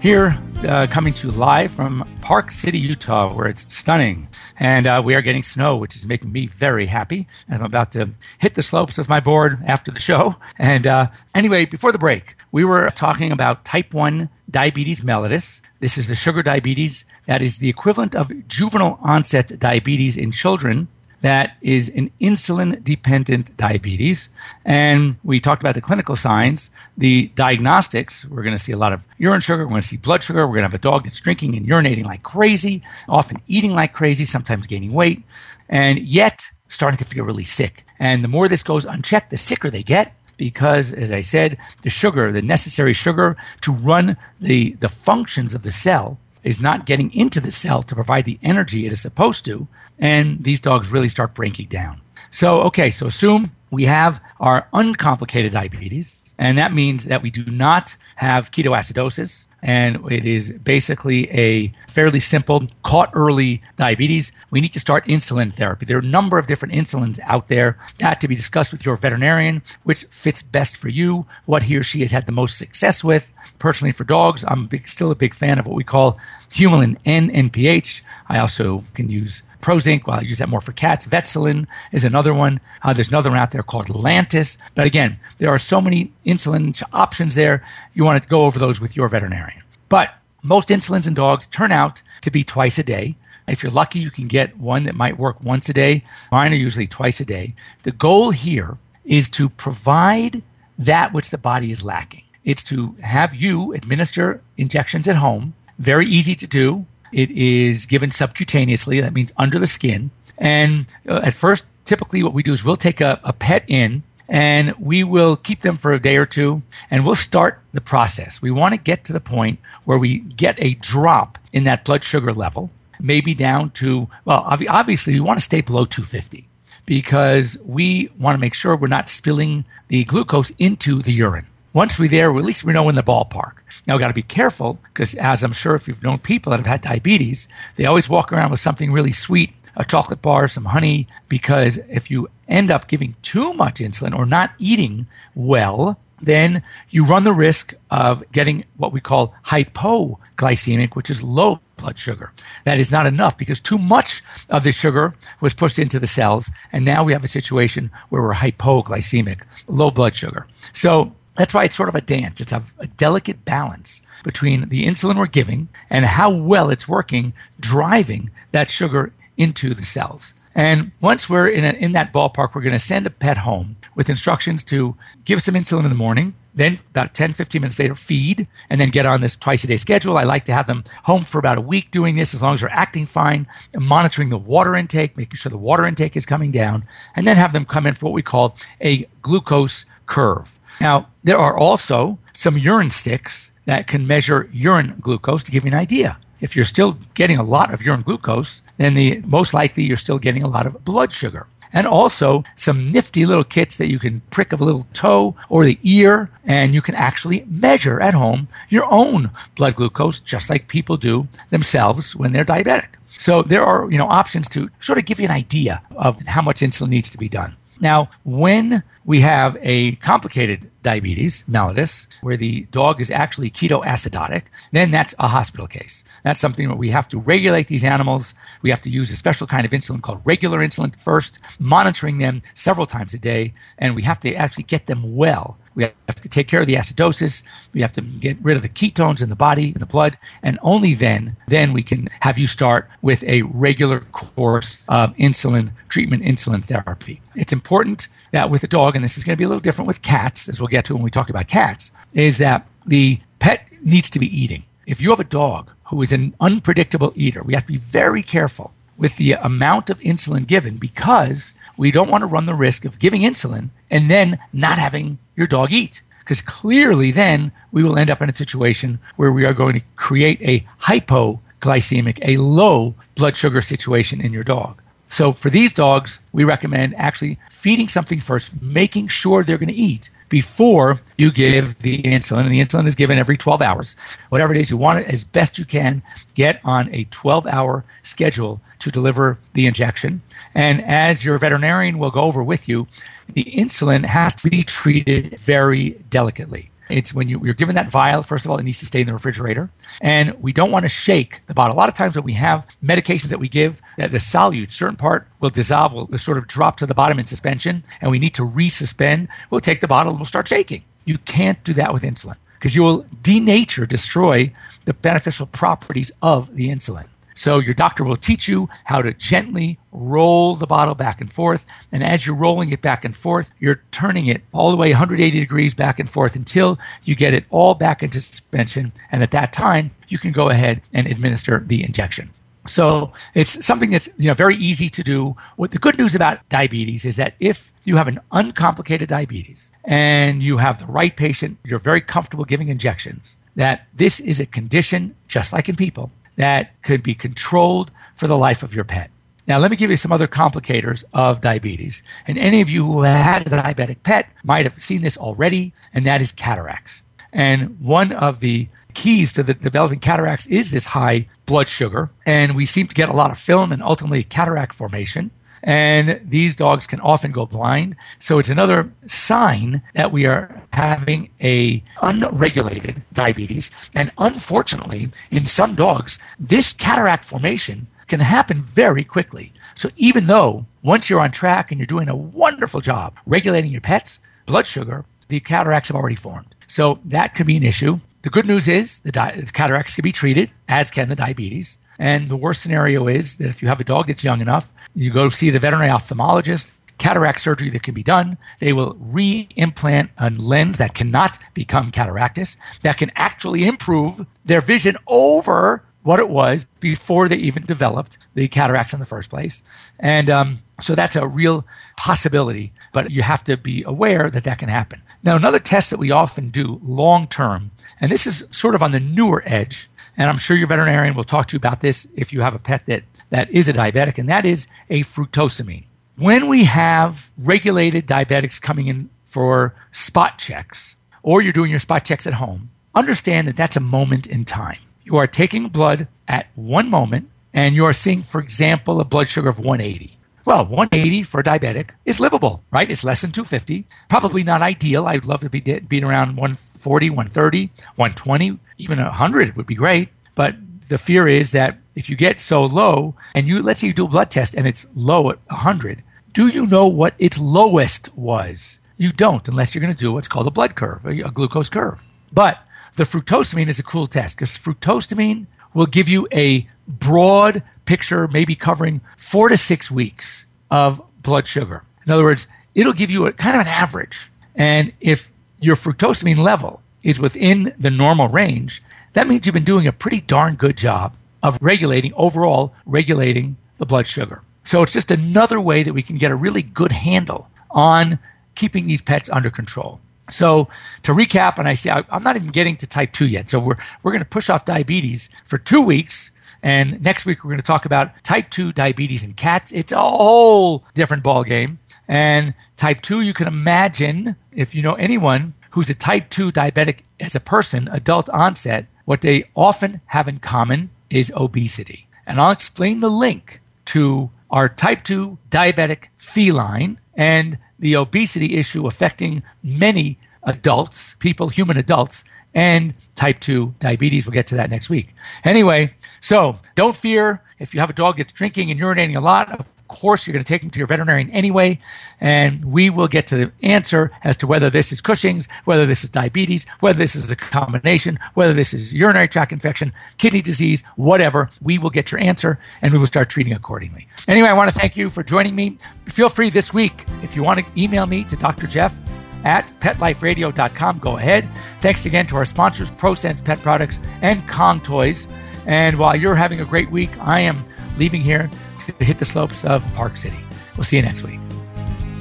here 0.00 0.40
uh, 0.64 0.86
coming 0.90 1.12
to 1.12 1.28
you 1.28 1.32
live 1.32 1.72
from 1.72 2.08
Park 2.20 2.50
City, 2.50 2.78
Utah, 2.78 3.32
where 3.32 3.48
it's 3.48 3.72
stunning. 3.72 4.28
And 4.58 4.86
uh, 4.86 5.02
we 5.04 5.14
are 5.14 5.22
getting 5.22 5.42
snow, 5.42 5.76
which 5.76 5.96
is 5.96 6.06
making 6.06 6.30
me 6.30 6.46
very 6.46 6.86
happy. 6.86 7.26
I'm 7.48 7.62
about 7.62 7.92
to 7.92 8.10
hit 8.38 8.54
the 8.54 8.62
slopes 8.62 8.96
with 8.96 9.08
my 9.08 9.20
board 9.20 9.58
after 9.66 9.90
the 9.90 9.98
show. 9.98 10.36
And 10.58 10.86
uh, 10.86 11.08
anyway, 11.34 11.64
before 11.64 11.90
the 11.90 11.98
break, 11.98 12.36
we 12.52 12.64
were 12.64 12.90
talking 12.90 13.32
about 13.32 13.64
type 13.64 13.92
1 13.92 14.28
diabetes 14.50 15.00
mellitus. 15.00 15.60
This 15.80 15.98
is 15.98 16.08
the 16.08 16.14
sugar 16.14 16.42
diabetes 16.42 17.04
that 17.26 17.42
is 17.42 17.58
the 17.58 17.68
equivalent 17.68 18.14
of 18.14 18.46
juvenile 18.46 18.98
onset 19.02 19.58
diabetes 19.58 20.16
in 20.16 20.30
children 20.30 20.88
that 21.20 21.56
is 21.60 21.88
an 21.90 22.10
insulin 22.20 22.82
dependent 22.84 23.56
diabetes. 23.56 24.28
And 24.64 25.16
we 25.24 25.40
talked 25.40 25.62
about 25.62 25.74
the 25.74 25.80
clinical 25.80 26.16
signs, 26.16 26.70
the 26.96 27.28
diagnostics. 27.34 28.24
We're 28.26 28.42
going 28.42 28.56
to 28.56 28.62
see 28.62 28.72
a 28.72 28.76
lot 28.76 28.92
of 28.92 29.04
urine 29.18 29.40
sugar. 29.40 29.64
We're 29.64 29.70
going 29.70 29.82
to 29.82 29.88
see 29.88 29.96
blood 29.96 30.22
sugar. 30.22 30.46
We're 30.46 30.54
going 30.54 30.62
to 30.62 30.68
have 30.68 30.74
a 30.74 30.78
dog 30.78 31.04
that's 31.04 31.20
drinking 31.20 31.56
and 31.56 31.66
urinating 31.66 32.04
like 32.04 32.22
crazy, 32.22 32.82
often 33.08 33.42
eating 33.46 33.72
like 33.72 33.92
crazy, 33.92 34.24
sometimes 34.24 34.66
gaining 34.66 34.92
weight, 34.92 35.22
and 35.68 35.98
yet 35.98 36.50
starting 36.68 36.98
to 36.98 37.04
feel 37.04 37.24
really 37.24 37.44
sick. 37.44 37.84
And 37.98 38.22
the 38.22 38.28
more 38.28 38.48
this 38.48 38.62
goes 38.62 38.84
unchecked, 38.84 39.30
the 39.30 39.36
sicker 39.36 39.70
they 39.70 39.82
get. 39.82 40.14
Because, 40.36 40.92
as 40.92 41.10
I 41.10 41.20
said, 41.20 41.58
the 41.82 41.90
sugar, 41.90 42.30
the 42.30 42.42
necessary 42.42 42.92
sugar 42.92 43.36
to 43.62 43.72
run 43.72 44.16
the, 44.40 44.74
the 44.74 44.88
functions 44.88 45.52
of 45.52 45.64
the 45.64 45.72
cell, 45.72 46.16
is 46.44 46.60
not 46.60 46.86
getting 46.86 47.12
into 47.12 47.40
the 47.40 47.50
cell 47.50 47.82
to 47.82 47.94
provide 47.96 48.24
the 48.24 48.38
energy 48.40 48.86
it 48.86 48.92
is 48.92 49.00
supposed 49.00 49.44
to, 49.46 49.66
and 49.98 50.42
these 50.42 50.60
dogs 50.60 50.90
really 50.90 51.08
start 51.08 51.34
breaking 51.34 51.66
down. 51.66 52.00
So, 52.30 52.60
okay, 52.62 52.90
so 52.90 53.06
assume 53.06 53.52
we 53.70 53.84
have 53.84 54.22
our 54.40 54.68
uncomplicated 54.72 55.52
diabetes, 55.52 56.24
and 56.38 56.56
that 56.58 56.72
means 56.72 57.04
that 57.04 57.22
we 57.22 57.30
do 57.30 57.44
not 57.46 57.96
have 58.16 58.50
ketoacidosis, 58.50 59.46
and 59.62 59.98
it 60.10 60.24
is 60.24 60.52
basically 60.52 61.28
a 61.30 61.72
fairly 61.88 62.20
simple, 62.20 62.66
caught 62.84 63.10
early 63.12 63.60
diabetes. 63.76 64.30
We 64.50 64.60
need 64.60 64.72
to 64.74 64.80
start 64.80 65.06
insulin 65.06 65.52
therapy. 65.52 65.84
There 65.84 65.96
are 65.96 66.00
a 66.00 66.04
number 66.04 66.38
of 66.38 66.46
different 66.46 66.74
insulins 66.74 67.18
out 67.24 67.48
there 67.48 67.76
that 67.98 68.20
to 68.20 68.28
be 68.28 68.36
discussed 68.36 68.70
with 68.70 68.86
your 68.86 68.94
veterinarian, 68.94 69.62
which 69.82 70.04
fits 70.04 70.42
best 70.42 70.76
for 70.76 70.88
you, 70.88 71.26
what 71.46 71.64
he 71.64 71.76
or 71.76 71.82
she 71.82 72.02
has 72.02 72.12
had 72.12 72.26
the 72.26 72.32
most 72.32 72.56
success 72.56 73.02
with. 73.02 73.32
Personally, 73.58 73.92
for 73.92 74.04
dogs, 74.04 74.44
I'm 74.46 74.66
big, 74.66 74.86
still 74.86 75.10
a 75.10 75.16
big 75.16 75.34
fan 75.34 75.58
of 75.58 75.66
what 75.66 75.76
we 75.76 75.84
call 75.84 76.18
Humulin 76.52 76.96
N 77.04 77.30
NPH. 77.30 78.02
I 78.28 78.38
also 78.38 78.84
can 78.94 79.08
use 79.08 79.42
Prozinc. 79.60 80.06
Well, 80.06 80.18
I 80.18 80.22
use 80.22 80.38
that 80.38 80.48
more 80.48 80.60
for 80.60 80.72
cats. 80.72 81.06
Vetsulin 81.06 81.66
is 81.92 82.04
another 82.04 82.34
one. 82.34 82.60
Uh, 82.82 82.92
there's 82.92 83.08
another 83.08 83.30
one 83.30 83.38
out 83.38 83.50
there 83.50 83.62
called 83.62 83.88
Lantus. 83.88 84.58
But 84.74 84.86
again, 84.86 85.18
there 85.38 85.50
are 85.50 85.58
so 85.58 85.80
many 85.80 86.12
insulin 86.24 86.80
options 86.92 87.34
there. 87.34 87.64
You 87.94 88.04
want 88.04 88.22
to 88.22 88.28
go 88.28 88.44
over 88.44 88.58
those 88.58 88.80
with 88.80 88.96
your 88.96 89.08
veterinarian. 89.08 89.62
But 89.88 90.14
most 90.42 90.68
insulins 90.68 91.08
in 91.08 91.14
dogs 91.14 91.46
turn 91.46 91.72
out 91.72 92.02
to 92.22 92.30
be 92.30 92.44
twice 92.44 92.78
a 92.78 92.82
day. 92.82 93.16
If 93.46 93.62
you're 93.62 93.72
lucky, 93.72 93.98
you 93.98 94.10
can 94.10 94.28
get 94.28 94.58
one 94.58 94.84
that 94.84 94.94
might 94.94 95.18
work 95.18 95.42
once 95.42 95.68
a 95.68 95.72
day. 95.72 96.02
Mine 96.30 96.52
are 96.52 96.56
usually 96.56 96.86
twice 96.86 97.18
a 97.20 97.24
day. 97.24 97.54
The 97.82 97.92
goal 97.92 98.30
here 98.30 98.76
is 99.04 99.30
to 99.30 99.48
provide 99.48 100.42
that 100.78 101.12
which 101.12 101.30
the 101.30 101.38
body 101.38 101.70
is 101.70 101.84
lacking. 101.84 102.22
It's 102.44 102.62
to 102.64 102.94
have 103.00 103.34
you 103.34 103.72
administer 103.72 104.40
injections 104.56 105.08
at 105.08 105.16
home. 105.16 105.54
Very 105.78 106.06
easy 106.06 106.34
to 106.34 106.46
do. 106.46 106.86
It 107.12 107.30
is 107.30 107.86
given 107.86 108.10
subcutaneously. 108.10 109.00
That 109.00 109.12
means 109.12 109.32
under 109.36 109.58
the 109.58 109.66
skin. 109.66 110.10
And 110.36 110.86
uh, 111.08 111.20
at 111.24 111.34
first, 111.34 111.66
typically 111.84 112.22
what 112.22 112.34
we 112.34 112.42
do 112.42 112.52
is 112.52 112.64
we'll 112.64 112.76
take 112.76 113.00
a, 113.00 113.20
a 113.24 113.32
pet 113.32 113.64
in 113.66 114.02
and 114.28 114.74
we 114.78 115.02
will 115.04 115.36
keep 115.36 115.60
them 115.60 115.76
for 115.76 115.92
a 115.92 116.00
day 116.00 116.16
or 116.16 116.26
two 116.26 116.62
and 116.90 117.04
we'll 117.04 117.14
start 117.14 117.60
the 117.72 117.80
process. 117.80 118.42
We 118.42 118.50
want 118.50 118.74
to 118.74 118.78
get 118.78 119.04
to 119.04 119.12
the 119.12 119.20
point 119.20 119.58
where 119.84 119.98
we 119.98 120.18
get 120.18 120.56
a 120.58 120.74
drop 120.74 121.38
in 121.52 121.64
that 121.64 121.84
blood 121.84 122.04
sugar 122.04 122.32
level, 122.32 122.70
maybe 123.00 123.34
down 123.34 123.70
to, 123.70 124.08
well, 124.24 124.44
obvi- 124.44 124.68
obviously, 124.68 125.14
we 125.14 125.20
want 125.20 125.38
to 125.38 125.44
stay 125.44 125.62
below 125.62 125.86
250 125.86 126.46
because 126.84 127.58
we 127.64 128.10
want 128.18 128.34
to 128.34 128.40
make 128.40 128.54
sure 128.54 128.76
we're 128.76 128.86
not 128.86 129.08
spilling 129.08 129.64
the 129.88 130.04
glucose 130.04 130.50
into 130.50 131.02
the 131.02 131.12
urine. 131.12 131.46
Once 131.72 131.98
we're 131.98 132.08
there, 132.08 132.36
at 132.36 132.44
least 132.44 132.64
we 132.64 132.72
know 132.72 132.88
in 132.88 132.94
the 132.94 133.02
ballpark. 133.02 133.52
Now, 133.86 133.94
we've 133.94 134.00
got 134.00 134.08
to 134.08 134.14
be 134.14 134.22
careful 134.22 134.78
because, 134.84 135.14
as 135.16 135.42
I'm 135.42 135.52
sure 135.52 135.74
if 135.74 135.86
you've 135.86 136.02
known 136.02 136.18
people 136.18 136.50
that 136.50 136.58
have 136.58 136.66
had 136.66 136.80
diabetes, 136.80 137.46
they 137.76 137.86
always 137.86 138.08
walk 138.08 138.32
around 138.32 138.50
with 138.50 138.60
something 138.60 138.90
really 138.90 139.12
sweet, 139.12 139.52
a 139.76 139.84
chocolate 139.84 140.22
bar, 140.22 140.48
some 140.48 140.64
honey, 140.64 141.06
because 141.28 141.78
if 141.88 142.10
you 142.10 142.28
end 142.48 142.70
up 142.70 142.88
giving 142.88 143.14
too 143.22 143.52
much 143.54 143.76
insulin 143.76 144.16
or 144.16 144.24
not 144.24 144.52
eating 144.58 145.06
well, 145.34 145.98
then 146.20 146.62
you 146.90 147.04
run 147.04 147.24
the 147.24 147.32
risk 147.32 147.74
of 147.90 148.24
getting 148.32 148.64
what 148.76 148.92
we 148.92 149.00
call 149.00 149.34
hypoglycemic, 149.46 150.96
which 150.96 151.10
is 151.10 151.22
low 151.22 151.60
blood 151.76 151.96
sugar. 151.96 152.32
That 152.64 152.80
is 152.80 152.90
not 152.90 153.06
enough 153.06 153.38
because 153.38 153.60
too 153.60 153.78
much 153.78 154.22
of 154.50 154.64
the 154.64 154.72
sugar 154.72 155.14
was 155.40 155.54
pushed 155.54 155.78
into 155.78 156.00
the 156.00 156.06
cells. 156.06 156.50
And 156.72 156.84
now 156.84 157.04
we 157.04 157.12
have 157.12 157.24
a 157.24 157.28
situation 157.28 157.90
where 158.08 158.22
we're 158.22 158.34
hypoglycemic, 158.34 159.42
low 159.68 159.90
blood 159.90 160.16
sugar. 160.16 160.46
So 160.72 161.14
that's 161.38 161.54
why 161.54 161.64
it's 161.64 161.76
sort 161.76 161.88
of 161.88 161.94
a 161.94 162.00
dance. 162.00 162.40
It's 162.40 162.52
a, 162.52 162.62
a, 162.80 162.88
delicate 162.88 163.44
balance 163.44 164.02
between 164.24 164.68
the 164.68 164.84
insulin 164.84 165.16
we're 165.16 165.26
giving 165.26 165.68
and 165.88 166.04
how 166.04 166.30
well 166.30 166.68
it's 166.68 166.88
working, 166.88 167.32
driving 167.60 168.30
that 168.50 168.70
sugar 168.70 169.12
into 169.36 169.72
the 169.72 169.84
cells. 169.84 170.34
And 170.52 170.90
once 171.00 171.30
we're 171.30 171.46
in, 171.46 171.64
a, 171.64 171.70
in 171.70 171.92
that 171.92 172.12
ballpark, 172.12 172.54
we're 172.54 172.62
going 172.62 172.72
to 172.72 172.80
send 172.80 173.06
a 173.06 173.10
pet 173.10 173.36
home 173.36 173.76
with 173.94 174.10
instructions 174.10 174.64
to 174.64 174.96
give 175.24 175.40
some 175.40 175.54
insulin 175.54 175.84
in 175.84 175.90
the 175.90 175.94
morning, 175.94 176.34
then 176.52 176.80
about 176.90 177.14
10, 177.14 177.34
15 177.34 177.62
minutes 177.62 177.78
later, 177.78 177.94
feed, 177.94 178.48
and 178.68 178.80
then 178.80 178.88
get 178.88 179.06
on 179.06 179.20
this 179.20 179.36
twice 179.36 179.62
a 179.62 179.68
day 179.68 179.76
schedule. 179.76 180.18
I 180.18 180.24
like 180.24 180.44
to 180.46 180.52
have 180.52 180.66
them 180.66 180.82
home 181.04 181.22
for 181.22 181.38
about 181.38 181.58
a 181.58 181.60
week 181.60 181.92
doing 181.92 182.16
this 182.16 182.34
as 182.34 182.42
long 182.42 182.54
as 182.54 182.62
they're 182.62 182.74
acting 182.74 183.06
fine, 183.06 183.46
monitoring 183.78 184.30
the 184.30 184.38
water 184.38 184.74
intake, 184.74 185.16
making 185.16 185.36
sure 185.36 185.50
the 185.50 185.56
water 185.56 185.86
intake 185.86 186.16
is 186.16 186.26
coming 186.26 186.50
down, 186.50 186.84
and 187.14 187.28
then 187.28 187.36
have 187.36 187.52
them 187.52 187.64
come 187.64 187.86
in 187.86 187.94
for 187.94 188.06
what 188.06 188.14
we 188.14 188.22
call 188.22 188.56
a 188.80 189.06
glucose 189.22 189.86
curve. 190.06 190.57
Now, 190.80 191.08
there 191.24 191.38
are 191.38 191.56
also 191.56 192.18
some 192.34 192.56
urine 192.56 192.90
sticks 192.90 193.52
that 193.64 193.86
can 193.86 194.06
measure 194.06 194.48
urine 194.52 194.96
glucose 195.00 195.42
to 195.44 195.52
give 195.52 195.64
you 195.64 195.72
an 195.72 195.78
idea. 195.78 196.18
If 196.40 196.54
you're 196.54 196.64
still 196.64 196.96
getting 197.14 197.38
a 197.38 197.42
lot 197.42 197.74
of 197.74 197.82
urine 197.82 198.02
glucose, 198.02 198.62
then 198.76 198.94
the 198.94 199.20
most 199.26 199.52
likely 199.52 199.82
you're 199.82 199.96
still 199.96 200.18
getting 200.18 200.42
a 200.42 200.48
lot 200.48 200.66
of 200.66 200.84
blood 200.84 201.12
sugar. 201.12 201.46
And 201.72 201.86
also 201.86 202.44
some 202.56 202.90
nifty 202.90 203.26
little 203.26 203.44
kits 203.44 203.76
that 203.76 203.90
you 203.90 203.98
can 203.98 204.22
prick 204.30 204.52
of 204.52 204.60
a 204.60 204.64
little 204.64 204.86
toe 204.92 205.34
or 205.50 205.64
the 205.64 205.78
ear, 205.82 206.30
and 206.44 206.72
you 206.72 206.80
can 206.80 206.94
actually 206.94 207.44
measure 207.46 208.00
at 208.00 208.14
home 208.14 208.48
your 208.70 208.90
own 208.90 209.30
blood 209.56 209.74
glucose, 209.74 210.20
just 210.20 210.48
like 210.48 210.68
people 210.68 210.96
do 210.96 211.28
themselves 211.50 212.16
when 212.16 212.32
they're 212.32 212.44
diabetic. 212.44 212.88
So 213.18 213.42
there 213.42 213.64
are, 213.64 213.90
you 213.90 213.98
know, 213.98 214.08
options 214.08 214.48
to 214.50 214.70
sort 214.80 214.98
of 214.98 215.04
give 215.04 215.18
you 215.20 215.26
an 215.26 215.32
idea 215.32 215.82
of 215.96 216.20
how 216.26 216.40
much 216.40 216.60
insulin 216.60 216.88
needs 216.88 217.10
to 217.10 217.18
be 217.18 217.28
done. 217.28 217.56
Now, 217.80 218.10
when 218.24 218.82
we 219.04 219.20
have 219.20 219.56
a 219.62 219.92
complicated 219.96 220.70
diabetes, 220.82 221.44
mellitus, 221.48 222.06
where 222.20 222.36
the 222.36 222.62
dog 222.70 223.00
is 223.00 223.10
actually 223.10 223.50
ketoacidotic, 223.50 224.42
then 224.72 224.90
that's 224.90 225.14
a 225.18 225.28
hospital 225.28 225.66
case. 225.66 226.04
That's 226.24 226.40
something 226.40 226.68
where 226.68 226.76
we 226.76 226.90
have 226.90 227.08
to 227.08 227.18
regulate 227.18 227.68
these 227.68 227.84
animals. 227.84 228.34
We 228.62 228.70
have 228.70 228.82
to 228.82 228.90
use 228.90 229.10
a 229.10 229.16
special 229.16 229.46
kind 229.46 229.64
of 229.64 229.72
insulin 229.72 230.02
called 230.02 230.22
regular 230.24 230.58
insulin 230.58 230.98
first, 231.00 231.40
monitoring 231.58 232.18
them 232.18 232.42
several 232.54 232.86
times 232.86 233.14
a 233.14 233.18
day, 233.18 233.52
and 233.78 233.94
we 233.94 234.02
have 234.02 234.20
to 234.20 234.34
actually 234.34 234.64
get 234.64 234.86
them 234.86 235.16
well 235.16 235.56
We 235.74 235.84
have 235.84 236.20
to 236.20 236.28
take 236.28 236.48
care 236.48 236.60
of 236.60 236.66
the 236.66 236.74
acidosis. 236.74 237.42
We 237.72 237.80
have 237.80 237.92
to 237.94 238.00
get 238.00 238.36
rid 238.42 238.56
of 238.56 238.62
the 238.62 238.68
ketones 238.68 239.22
in 239.22 239.28
the 239.28 239.36
body, 239.36 239.68
in 239.68 239.78
the 239.78 239.86
blood, 239.86 240.18
and 240.42 240.58
only 240.62 240.94
then, 240.94 241.36
then 241.46 241.72
we 241.72 241.82
can 241.82 242.08
have 242.20 242.38
you 242.38 242.46
start 242.46 242.88
with 243.02 243.22
a 243.24 243.42
regular 243.42 244.00
course 244.12 244.82
of 244.88 245.14
insulin 245.16 245.70
treatment, 245.88 246.22
insulin 246.24 246.64
therapy. 246.64 247.20
It's 247.34 247.52
important 247.52 248.08
that 248.32 248.50
with 248.50 248.64
a 248.64 248.68
dog, 248.68 248.96
and 248.96 249.04
this 249.04 249.16
is 249.16 249.24
going 249.24 249.36
to 249.36 249.40
be 249.40 249.44
a 249.44 249.48
little 249.48 249.60
different 249.60 249.86
with 249.86 250.02
cats, 250.02 250.48
as 250.48 250.60
we'll 250.60 250.68
get 250.68 250.84
to 250.86 250.94
when 250.94 251.02
we 251.02 251.10
talk 251.10 251.30
about 251.30 251.48
cats, 251.48 251.92
is 252.12 252.38
that 252.38 252.66
the 252.86 253.20
pet 253.38 253.66
needs 253.82 254.10
to 254.10 254.18
be 254.18 254.26
eating. 254.36 254.64
If 254.86 255.00
you 255.00 255.10
have 255.10 255.20
a 255.20 255.24
dog 255.24 255.70
who 255.84 256.00
is 256.02 256.12
an 256.12 256.34
unpredictable 256.40 257.12
eater, 257.14 257.42
we 257.42 257.54
have 257.54 257.64
to 257.64 257.72
be 257.72 257.76
very 257.78 258.22
careful 258.22 258.72
with 258.96 259.16
the 259.16 259.32
amount 259.32 259.90
of 259.90 260.00
insulin 260.00 260.46
given 260.46 260.76
because 260.76 261.54
we 261.76 261.90
don't 261.90 262.10
want 262.10 262.22
to 262.22 262.26
run 262.26 262.46
the 262.46 262.54
risk 262.54 262.84
of 262.84 262.98
giving 262.98 263.22
insulin 263.22 263.70
and 263.90 264.10
then 264.10 264.38
not 264.52 264.78
having 264.78 265.18
your 265.38 265.46
dog 265.46 265.72
eat. 265.72 266.02
Because 266.18 266.42
clearly, 266.42 267.10
then 267.10 267.52
we 267.72 267.82
will 267.82 267.98
end 267.98 268.10
up 268.10 268.20
in 268.20 268.28
a 268.28 268.34
situation 268.34 268.98
where 269.16 269.32
we 269.32 269.46
are 269.46 269.54
going 269.54 269.74
to 269.74 269.86
create 269.96 270.42
a 270.42 270.66
hypoglycemic, 270.82 272.18
a 272.20 272.36
low 272.36 272.94
blood 273.14 273.34
sugar 273.34 273.62
situation 273.62 274.20
in 274.20 274.34
your 274.34 274.42
dog. 274.42 274.82
So, 275.08 275.32
for 275.32 275.48
these 275.48 275.72
dogs, 275.72 276.20
we 276.34 276.44
recommend 276.44 276.94
actually 276.96 277.38
feeding 277.50 277.88
something 277.88 278.20
first, 278.20 278.60
making 278.60 279.08
sure 279.08 279.42
they're 279.42 279.56
going 279.56 279.68
to 279.68 279.74
eat 279.74 280.10
before 280.28 281.00
you 281.16 281.30
give 281.32 281.78
the 281.78 282.02
insulin. 282.02 282.42
And 282.42 282.52
the 282.52 282.60
insulin 282.60 282.86
is 282.86 282.94
given 282.94 283.18
every 283.18 283.38
12 283.38 283.62
hours. 283.62 283.96
Whatever 284.28 284.54
it 284.54 284.60
is, 284.60 284.70
you 284.70 284.76
want 284.76 284.98
it 284.98 285.06
as 285.06 285.24
best 285.24 285.58
you 285.58 285.64
can. 285.64 286.02
Get 286.34 286.60
on 286.62 286.92
a 286.94 287.04
12 287.04 287.46
hour 287.46 287.84
schedule 288.02 288.60
to 288.80 288.90
deliver 288.90 289.38
the 289.54 289.66
injection. 289.66 290.20
And 290.54 290.84
as 290.84 291.24
your 291.24 291.38
veterinarian 291.38 291.98
will 291.98 292.10
go 292.10 292.20
over 292.20 292.42
with 292.42 292.68
you, 292.68 292.86
the 293.32 293.44
insulin 293.44 294.04
has 294.04 294.34
to 294.36 294.50
be 294.50 294.62
treated 294.62 295.38
very 295.38 295.90
delicately. 296.10 296.70
It's 296.88 297.12
when 297.12 297.28
you, 297.28 297.38
are 297.44 297.54
given 297.54 297.74
that 297.74 297.90
vial, 297.90 298.22
first 298.22 298.44
of 298.44 298.50
all, 298.50 298.58
it 298.58 298.62
needs 298.62 298.80
to 298.80 298.86
stay 298.86 299.00
in 299.00 299.06
the 299.06 299.12
refrigerator. 299.12 299.70
And 300.00 300.32
we 300.42 300.52
don't 300.52 300.70
want 300.70 300.84
to 300.84 300.88
shake 300.88 301.44
the 301.46 301.54
bottle. 301.54 301.76
A 301.76 301.78
lot 301.78 301.88
of 301.88 301.94
times 301.94 302.16
when 302.16 302.24
we 302.24 302.32
have 302.34 302.66
medications 302.82 303.28
that 303.28 303.40
we 303.40 303.48
give, 303.48 303.82
that 303.98 304.10
the 304.10 304.18
solute, 304.18 304.70
certain 304.70 304.96
part 304.96 305.28
will 305.40 305.50
dissolve, 305.50 305.92
will, 305.92 306.06
will 306.06 306.18
sort 306.18 306.38
of 306.38 306.46
drop 306.46 306.76
to 306.78 306.86
the 306.86 306.94
bottom 306.94 307.18
in 307.18 307.26
suspension, 307.26 307.84
and 308.00 308.10
we 308.10 308.18
need 308.18 308.34
to 308.34 308.42
resuspend. 308.42 309.28
We'll 309.50 309.60
take 309.60 309.80
the 309.80 309.88
bottle 309.88 310.12
and 310.12 310.18
we'll 310.18 310.26
start 310.26 310.48
shaking. 310.48 310.82
You 311.04 311.18
can't 311.18 311.62
do 311.64 311.74
that 311.74 311.92
with 311.92 312.02
insulin 312.02 312.36
because 312.54 312.74
you 312.74 312.82
will 312.82 313.04
denature, 313.22 313.86
destroy 313.86 314.52
the 314.84 314.94
beneficial 314.94 315.46
properties 315.46 316.10
of 316.22 316.54
the 316.54 316.68
insulin. 316.68 317.06
So 317.38 317.60
your 317.60 317.72
doctor 317.72 318.02
will 318.02 318.16
teach 318.16 318.48
you 318.48 318.68
how 318.84 319.00
to 319.00 319.14
gently 319.14 319.78
roll 319.92 320.56
the 320.56 320.66
bottle 320.66 320.96
back 320.96 321.20
and 321.20 321.32
forth. 321.32 321.66
And 321.92 322.02
as 322.02 322.26
you're 322.26 322.34
rolling 322.34 322.72
it 322.72 322.82
back 322.82 323.04
and 323.04 323.16
forth, 323.16 323.52
you're 323.60 323.80
turning 323.92 324.26
it 324.26 324.42
all 324.52 324.72
the 324.72 324.76
way 324.76 324.90
180 324.90 325.38
degrees 325.38 325.72
back 325.72 326.00
and 326.00 326.10
forth 326.10 326.34
until 326.34 326.80
you 327.04 327.14
get 327.14 327.34
it 327.34 327.44
all 327.50 327.74
back 327.74 328.02
into 328.02 328.20
suspension. 328.20 328.92
And 329.12 329.22
at 329.22 329.30
that 329.30 329.52
time, 329.52 329.92
you 330.08 330.18
can 330.18 330.32
go 330.32 330.48
ahead 330.48 330.82
and 330.92 331.06
administer 331.06 331.62
the 331.64 331.84
injection. 331.84 332.30
So 332.66 333.12
it's 333.34 333.64
something 333.64 333.90
that's 333.90 334.08
you 334.18 334.26
know 334.26 334.34
very 334.34 334.56
easy 334.56 334.88
to 334.90 335.02
do. 335.04 335.36
What 335.56 335.70
the 335.70 335.78
good 335.78 335.96
news 335.96 336.16
about 336.16 336.46
diabetes 336.48 337.04
is 337.04 337.16
that 337.16 337.34
if 337.38 337.72
you 337.84 337.96
have 337.96 338.08
an 338.08 338.18
uncomplicated 338.32 339.08
diabetes 339.08 339.70
and 339.84 340.42
you 340.42 340.58
have 340.58 340.80
the 340.80 340.86
right 340.86 341.16
patient, 341.16 341.56
you're 341.64 341.78
very 341.78 342.00
comfortable 342.00 342.44
giving 342.44 342.68
injections, 342.68 343.36
that 343.54 343.88
this 343.94 344.20
is 344.20 344.40
a 344.40 344.44
condition 344.44 345.14
just 345.28 345.52
like 345.52 345.68
in 345.68 345.76
people 345.76 346.10
that 346.38 346.80
could 346.82 347.02
be 347.02 347.14
controlled 347.14 347.90
for 348.14 348.26
the 348.26 348.38
life 348.38 348.62
of 348.62 348.74
your 348.74 348.84
pet. 348.84 349.10
Now, 349.46 349.58
let 349.58 349.70
me 349.70 349.76
give 349.76 349.90
you 349.90 349.96
some 349.96 350.12
other 350.12 350.26
complicators 350.26 351.04
of 351.14 351.40
diabetes. 351.40 352.02
And 352.26 352.38
any 352.38 352.60
of 352.60 352.68
you 352.68 352.84
who 352.84 353.02
had 353.02 353.46
a 353.46 353.50
diabetic 353.50 354.02
pet 354.02 354.28
might 354.44 354.64
have 354.64 354.80
seen 354.80 355.02
this 355.02 355.16
already, 355.16 355.72
and 355.94 356.04
that 356.06 356.20
is 356.20 356.32
cataracts. 356.32 357.02
And 357.32 357.80
one 357.80 358.12
of 358.12 358.40
the 358.40 358.68
keys 358.94 359.32
to 359.34 359.42
the 359.42 359.54
developing 359.54 360.00
cataracts 360.00 360.46
is 360.48 360.70
this 360.70 360.86
high 360.86 361.28
blood 361.46 361.68
sugar. 361.68 362.10
And 362.26 362.56
we 362.56 362.66
seem 362.66 362.88
to 362.88 362.94
get 362.94 363.08
a 363.08 363.14
lot 363.14 363.30
of 363.30 363.38
film 363.38 363.72
and 363.72 363.82
ultimately 363.82 364.22
cataract 364.22 364.74
formation 364.74 365.30
and 365.62 366.20
these 366.22 366.56
dogs 366.56 366.86
can 366.86 367.00
often 367.00 367.32
go 367.32 367.46
blind. 367.46 367.96
So 368.18 368.38
it's 368.38 368.48
another 368.48 368.90
sign 369.06 369.82
that 369.94 370.12
we 370.12 370.26
are 370.26 370.62
having 370.72 371.30
a 371.40 371.82
unregulated 372.02 373.02
diabetes. 373.12 373.70
And 373.94 374.12
unfortunately, 374.18 375.10
in 375.30 375.46
some 375.46 375.74
dogs, 375.74 376.18
this 376.38 376.72
cataract 376.72 377.24
formation 377.24 377.86
can 378.06 378.20
happen 378.20 378.62
very 378.62 379.04
quickly. 379.04 379.52
So 379.74 379.90
even 379.96 380.26
though 380.26 380.66
once 380.82 381.08
you're 381.08 381.20
on 381.20 381.30
track 381.30 381.70
and 381.70 381.78
you're 381.78 381.86
doing 381.86 382.08
a 382.08 382.16
wonderful 382.16 382.80
job 382.80 383.18
regulating 383.26 383.70
your 383.70 383.80
pet's 383.80 384.20
blood 384.46 384.66
sugar, 384.66 385.04
the 385.28 385.40
cataracts 385.40 385.88
have 385.88 385.96
already 385.96 386.16
formed. 386.16 386.54
So 386.66 386.98
that 387.04 387.34
could 387.34 387.46
be 387.46 387.56
an 387.56 387.62
issue. 387.62 388.00
The 388.22 388.30
good 388.30 388.46
news 388.46 388.66
is 388.66 389.00
the, 389.00 389.12
di- 389.12 389.40
the 389.40 389.52
cataracts 389.52 389.94
can 389.94 390.02
be 390.02 390.12
treated, 390.12 390.50
as 390.68 390.90
can 390.90 391.08
the 391.08 391.14
diabetes. 391.14 391.78
And 391.98 392.28
the 392.28 392.36
worst 392.36 392.62
scenario 392.62 393.08
is 393.08 393.36
that 393.38 393.48
if 393.48 393.62
you 393.62 393.68
have 393.68 393.80
a 393.80 393.84
dog 393.84 394.06
that's 394.06 394.24
young 394.24 394.40
enough, 394.40 394.72
you 394.94 395.10
go 395.10 395.28
see 395.28 395.50
the 395.50 395.58
veterinary 395.58 395.90
ophthalmologist, 395.90 396.72
cataract 396.98 397.40
surgery 397.40 397.70
that 397.70 397.82
can 397.82 397.94
be 397.94 398.02
done. 398.02 398.38
They 398.60 398.72
will 398.72 398.96
re 399.00 399.48
implant 399.56 400.10
a 400.18 400.30
lens 400.30 400.78
that 400.78 400.94
cannot 400.94 401.38
become 401.54 401.90
cataractous, 401.90 402.56
that 402.82 402.98
can 402.98 403.10
actually 403.16 403.66
improve 403.66 404.26
their 404.44 404.60
vision 404.60 404.96
over 405.06 405.84
what 406.02 406.18
it 406.18 406.28
was 406.28 406.66
before 406.80 407.28
they 407.28 407.36
even 407.36 407.64
developed 407.64 408.18
the 408.34 408.48
cataracts 408.48 408.92
in 408.92 409.00
the 409.00 409.04
first 409.04 409.30
place. 409.30 409.62
And 409.98 410.30
um, 410.30 410.62
so 410.80 410.94
that's 410.94 411.16
a 411.16 411.26
real 411.26 411.66
possibility, 411.96 412.72
but 412.92 413.10
you 413.10 413.22
have 413.22 413.44
to 413.44 413.56
be 413.56 413.82
aware 413.82 414.30
that 414.30 414.44
that 414.44 414.58
can 414.58 414.68
happen. 414.68 415.02
Now, 415.22 415.36
another 415.36 415.58
test 415.58 415.90
that 415.90 415.98
we 415.98 416.10
often 416.10 416.50
do 416.50 416.80
long 416.82 417.26
term, 417.26 417.72
and 418.00 418.10
this 418.10 418.26
is 418.26 418.46
sort 418.50 418.74
of 418.74 418.82
on 418.82 418.92
the 418.92 419.00
newer 419.00 419.42
edge, 419.44 419.90
and 420.18 420.28
I'm 420.28 420.36
sure 420.36 420.56
your 420.56 420.66
veterinarian 420.66 421.14
will 421.14 421.24
talk 421.24 421.46
to 421.48 421.54
you 421.54 421.58
about 421.58 421.80
this 421.80 422.08
if 422.16 422.32
you 422.32 422.42
have 422.42 422.54
a 422.54 422.58
pet 422.58 422.84
that, 422.86 423.04
that 423.30 423.50
is 423.50 423.68
a 423.68 423.72
diabetic, 423.72 424.18
and 424.18 424.28
that 424.28 424.44
is 424.44 424.66
a 424.90 425.00
fructosamine. 425.02 425.84
When 426.16 426.48
we 426.48 426.64
have 426.64 427.30
regulated 427.38 428.06
diabetics 428.06 428.60
coming 428.60 428.88
in 428.88 429.10
for 429.24 429.74
spot 429.92 430.36
checks, 430.36 430.96
or 431.22 431.40
you're 431.40 431.52
doing 431.52 431.70
your 431.70 431.78
spot 431.78 432.04
checks 432.04 432.26
at 432.26 432.34
home, 432.34 432.70
understand 432.94 433.46
that 433.46 433.56
that's 433.56 433.76
a 433.76 433.80
moment 433.80 434.26
in 434.26 434.44
time. 434.44 434.80
You 435.04 435.16
are 435.16 435.28
taking 435.28 435.68
blood 435.68 436.08
at 436.26 436.48
one 436.56 436.90
moment, 436.90 437.30
and 437.54 437.76
you 437.76 437.84
are 437.84 437.92
seeing, 437.92 438.22
for 438.22 438.40
example, 438.40 439.00
a 439.00 439.04
blood 439.04 439.28
sugar 439.28 439.48
of 439.48 439.60
180. 439.60 440.18
Well, 440.44 440.64
180 440.64 441.22
for 441.24 441.40
a 441.40 441.44
diabetic 441.44 441.90
is 442.04 442.20
livable, 442.20 442.64
right? 442.70 442.90
It's 442.90 443.04
less 443.04 443.20
than 443.20 443.30
250. 443.30 443.86
Probably 444.08 444.42
not 444.42 444.62
ideal. 444.62 445.06
I'd 445.06 445.26
love 445.26 445.40
to 445.40 445.50
be 445.50 445.60
being 445.60 446.04
around 446.04 446.36
140, 446.36 447.10
130, 447.10 447.70
120, 447.96 448.58
even 448.78 448.98
100 448.98 449.56
would 449.56 449.66
be 449.66 449.74
great. 449.74 450.08
But 450.34 450.56
the 450.88 450.98
fear 450.98 451.28
is 451.28 451.50
that 451.52 451.78
if 451.94 452.08
you 452.08 452.16
get 452.16 452.40
so 452.40 452.64
low 452.64 453.14
and 453.34 453.46
you, 453.46 453.62
let's 453.62 453.80
say 453.80 453.88
you 453.88 453.92
do 453.92 454.06
a 454.06 454.08
blood 454.08 454.30
test 454.30 454.54
and 454.54 454.66
it's 454.66 454.86
low 454.94 455.30
at 455.30 455.38
100, 455.48 456.02
do 456.32 456.48
you 456.48 456.66
know 456.66 456.86
what 456.86 457.14
its 457.18 457.38
lowest 457.38 458.16
was? 458.16 458.80
You 458.96 459.12
don't 459.12 459.46
unless 459.48 459.74
you're 459.74 459.82
going 459.82 459.94
to 459.94 460.00
do 460.00 460.12
what's 460.12 460.28
called 460.28 460.46
a 460.46 460.52
blood 460.52 460.74
curve, 460.74 461.04
a, 461.04 461.20
a 461.22 461.30
glucose 461.30 461.68
curve. 461.68 462.04
But 462.32 462.58
the 462.96 463.04
fructosamine 463.04 463.68
is 463.68 463.78
a 463.78 463.82
cool 463.82 464.06
test 464.06 464.36
because 464.36 464.56
fructosamine 464.56 465.46
will 465.74 465.86
give 465.86 466.08
you 466.08 466.26
a 466.32 466.68
broad 466.86 467.62
picture, 467.84 468.28
maybe 468.28 468.54
covering 468.54 469.00
four 469.16 469.48
to 469.48 469.56
six 469.56 469.90
weeks 469.90 470.46
of 470.70 471.02
blood 471.22 471.46
sugar. 471.46 471.84
In 472.06 472.12
other 472.12 472.24
words, 472.24 472.46
it'll 472.74 472.92
give 472.92 473.10
you 473.10 473.26
a 473.26 473.32
kind 473.32 473.56
of 473.56 473.60
an 473.60 473.68
average. 473.68 474.30
And 474.54 474.92
if 475.00 475.30
your 475.60 475.76
fructosamine 475.76 476.38
level 476.38 476.82
is 477.08 477.18
within 477.18 477.74
the 477.78 477.90
normal 477.90 478.28
range, 478.28 478.82
that 479.14 479.26
means 479.26 479.46
you've 479.46 479.54
been 479.54 479.64
doing 479.64 479.86
a 479.86 479.92
pretty 479.92 480.20
darn 480.20 480.56
good 480.56 480.76
job 480.76 481.16
of 481.42 481.56
regulating, 481.62 482.12
overall, 482.14 482.74
regulating 482.84 483.56
the 483.78 483.86
blood 483.86 484.06
sugar. 484.06 484.42
So 484.64 484.82
it's 484.82 484.92
just 484.92 485.10
another 485.10 485.58
way 485.58 485.82
that 485.82 485.94
we 485.94 486.02
can 486.02 486.18
get 486.18 486.30
a 486.30 486.36
really 486.36 486.60
good 486.60 486.92
handle 486.92 487.48
on 487.70 488.18
keeping 488.54 488.86
these 488.86 489.00
pets 489.00 489.30
under 489.30 489.48
control. 489.50 490.00
So 490.30 490.68
to 491.04 491.12
recap, 491.12 491.58
and 491.58 491.66
I 491.66 491.72
say 491.72 491.90
I'm 491.90 492.22
not 492.22 492.36
even 492.36 492.48
getting 492.48 492.76
to 492.76 492.86
type 492.86 493.12
2 493.12 493.26
yet. 493.26 493.48
So 493.48 493.58
we're, 493.58 493.76
we're 494.02 494.12
going 494.12 494.20
to 494.20 494.28
push 494.28 494.50
off 494.50 494.66
diabetes 494.66 495.30
for 495.46 495.56
two 495.56 495.80
weeks 495.80 496.30
and 496.62 497.00
next 497.02 497.24
week 497.24 497.42
we're 497.42 497.50
going 497.50 497.60
to 497.60 497.66
talk 497.66 497.86
about 497.86 498.10
type 498.24 498.50
2 498.50 498.72
diabetes 498.72 499.24
in 499.24 499.32
cats. 499.32 499.72
It's 499.72 499.92
a 499.92 499.98
whole 499.98 500.84
different 500.92 501.22
ball 501.22 501.44
game. 501.44 501.78
And 502.08 502.54
type 502.76 503.00
2, 503.02 503.20
you 503.20 503.32
can 503.32 503.46
imagine 503.46 504.36
if 504.52 504.74
you 504.74 504.82
know 504.82 504.94
anyone 504.94 505.54
who's 505.70 505.90
a 505.90 505.94
type 505.94 506.30
2 506.30 506.50
diabetic 506.50 507.00
as 507.20 507.34
a 507.34 507.40
person, 507.40 507.88
adult 507.88 508.28
onset, 508.30 508.86
what 509.04 509.20
they 509.20 509.44
often 509.56 510.00
have 510.06 510.28
in 510.28 510.38
common 510.38 510.90
is 511.10 511.32
obesity. 511.36 512.06
And 512.26 512.40
I'll 512.40 512.50
explain 512.50 513.00
the 513.00 513.08
link 513.08 513.60
to 513.86 514.30
our 514.50 514.68
type 514.68 515.02
2 515.02 515.38
diabetic 515.50 516.08
feline 516.16 517.00
and 517.14 517.58
the 517.78 517.96
obesity 517.96 518.56
issue 518.56 518.86
affecting 518.86 519.42
many 519.62 520.18
adults, 520.42 521.14
people, 521.14 521.48
human 521.48 521.76
adults, 521.76 522.24
and 522.54 522.94
type 523.14 523.38
2 523.40 523.74
diabetes. 523.78 524.26
We'll 524.26 524.34
get 524.34 524.46
to 524.48 524.56
that 524.56 524.70
next 524.70 524.90
week. 524.90 525.14
Anyway, 525.44 525.94
so 526.20 526.58
don't 526.74 526.96
fear 526.96 527.42
if 527.58 527.74
you 527.74 527.80
have 527.80 527.90
a 527.90 527.94
dog 527.94 528.16
that's 528.18 528.32
drinking 528.32 528.70
and 528.70 528.80
urinating 528.80 529.16
a 529.16 529.20
lot. 529.20 529.50
Of 529.58 529.66
course, 529.88 530.26
you're 530.26 530.32
going 530.32 530.44
to 530.44 530.48
take 530.48 530.62
them 530.62 530.70
to 530.70 530.78
your 530.78 530.86
veterinarian 530.86 531.30
anyway, 531.30 531.78
and 532.20 532.64
we 532.64 532.90
will 532.90 533.08
get 533.08 533.26
to 533.28 533.36
the 533.36 533.52
answer 533.62 534.10
as 534.22 534.36
to 534.38 534.46
whether 534.46 534.70
this 534.70 534.92
is 534.92 535.00
Cushing's, 535.00 535.48
whether 535.64 535.86
this 535.86 536.04
is 536.04 536.10
diabetes, 536.10 536.66
whether 536.80 536.98
this 536.98 537.16
is 537.16 537.30
a 537.30 537.36
combination, 537.36 538.18
whether 538.34 538.52
this 538.52 538.72
is 538.72 538.94
urinary 538.94 539.28
tract 539.28 539.52
infection, 539.52 539.92
kidney 540.18 540.42
disease, 540.42 540.82
whatever. 540.96 541.50
We 541.62 541.78
will 541.78 541.90
get 541.90 542.12
your 542.12 542.20
answer 542.20 542.58
and 542.82 542.92
we 542.92 542.98
will 542.98 543.06
start 543.06 543.30
treating 543.30 543.52
accordingly. 543.52 544.06
Anyway, 544.28 544.48
I 544.48 544.52
want 544.52 544.70
to 544.72 544.78
thank 544.78 544.96
you 544.96 545.08
for 545.08 545.22
joining 545.22 545.54
me. 545.54 545.78
Feel 546.06 546.28
free 546.28 546.50
this 546.50 546.72
week, 546.72 547.04
if 547.22 547.34
you 547.34 547.42
want 547.42 547.60
to 547.60 547.66
email 547.76 548.06
me 548.06 548.24
to 548.24 548.36
Dr. 548.36 548.66
Jeff 548.66 549.00
at 549.44 549.68
petliferadio.com, 549.80 550.98
go 550.98 551.16
ahead. 551.16 551.48
Thanks 551.80 552.06
again 552.06 552.26
to 552.26 552.36
our 552.36 552.44
sponsors, 552.44 552.90
ProSense 552.90 553.44
Pet 553.44 553.58
Products 553.60 554.00
and 554.22 554.46
Kong 554.48 554.80
Toys. 554.80 555.28
And 555.66 555.98
while 555.98 556.16
you're 556.16 556.34
having 556.34 556.60
a 556.60 556.64
great 556.64 556.90
week, 556.90 557.10
I 557.20 557.40
am 557.40 557.62
leaving 557.98 558.20
here 558.20 558.50
to 558.98 559.04
hit 559.04 559.18
the 559.18 559.24
slopes 559.24 559.64
of 559.64 559.86
Park 559.94 560.16
City. 560.16 560.38
We'll 560.76 560.84
see 560.84 560.96
you 560.96 561.02
next 561.02 561.22
week. 561.22 561.38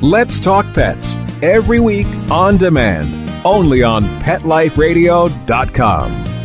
Let's 0.02 0.40
Talk 0.40 0.66
Pets 0.74 1.16
every 1.42 1.80
week 1.80 2.08
on 2.30 2.58
demand, 2.58 3.32
only 3.46 3.82
on 3.84 4.04
PetLifeRadio.com. 4.22 6.37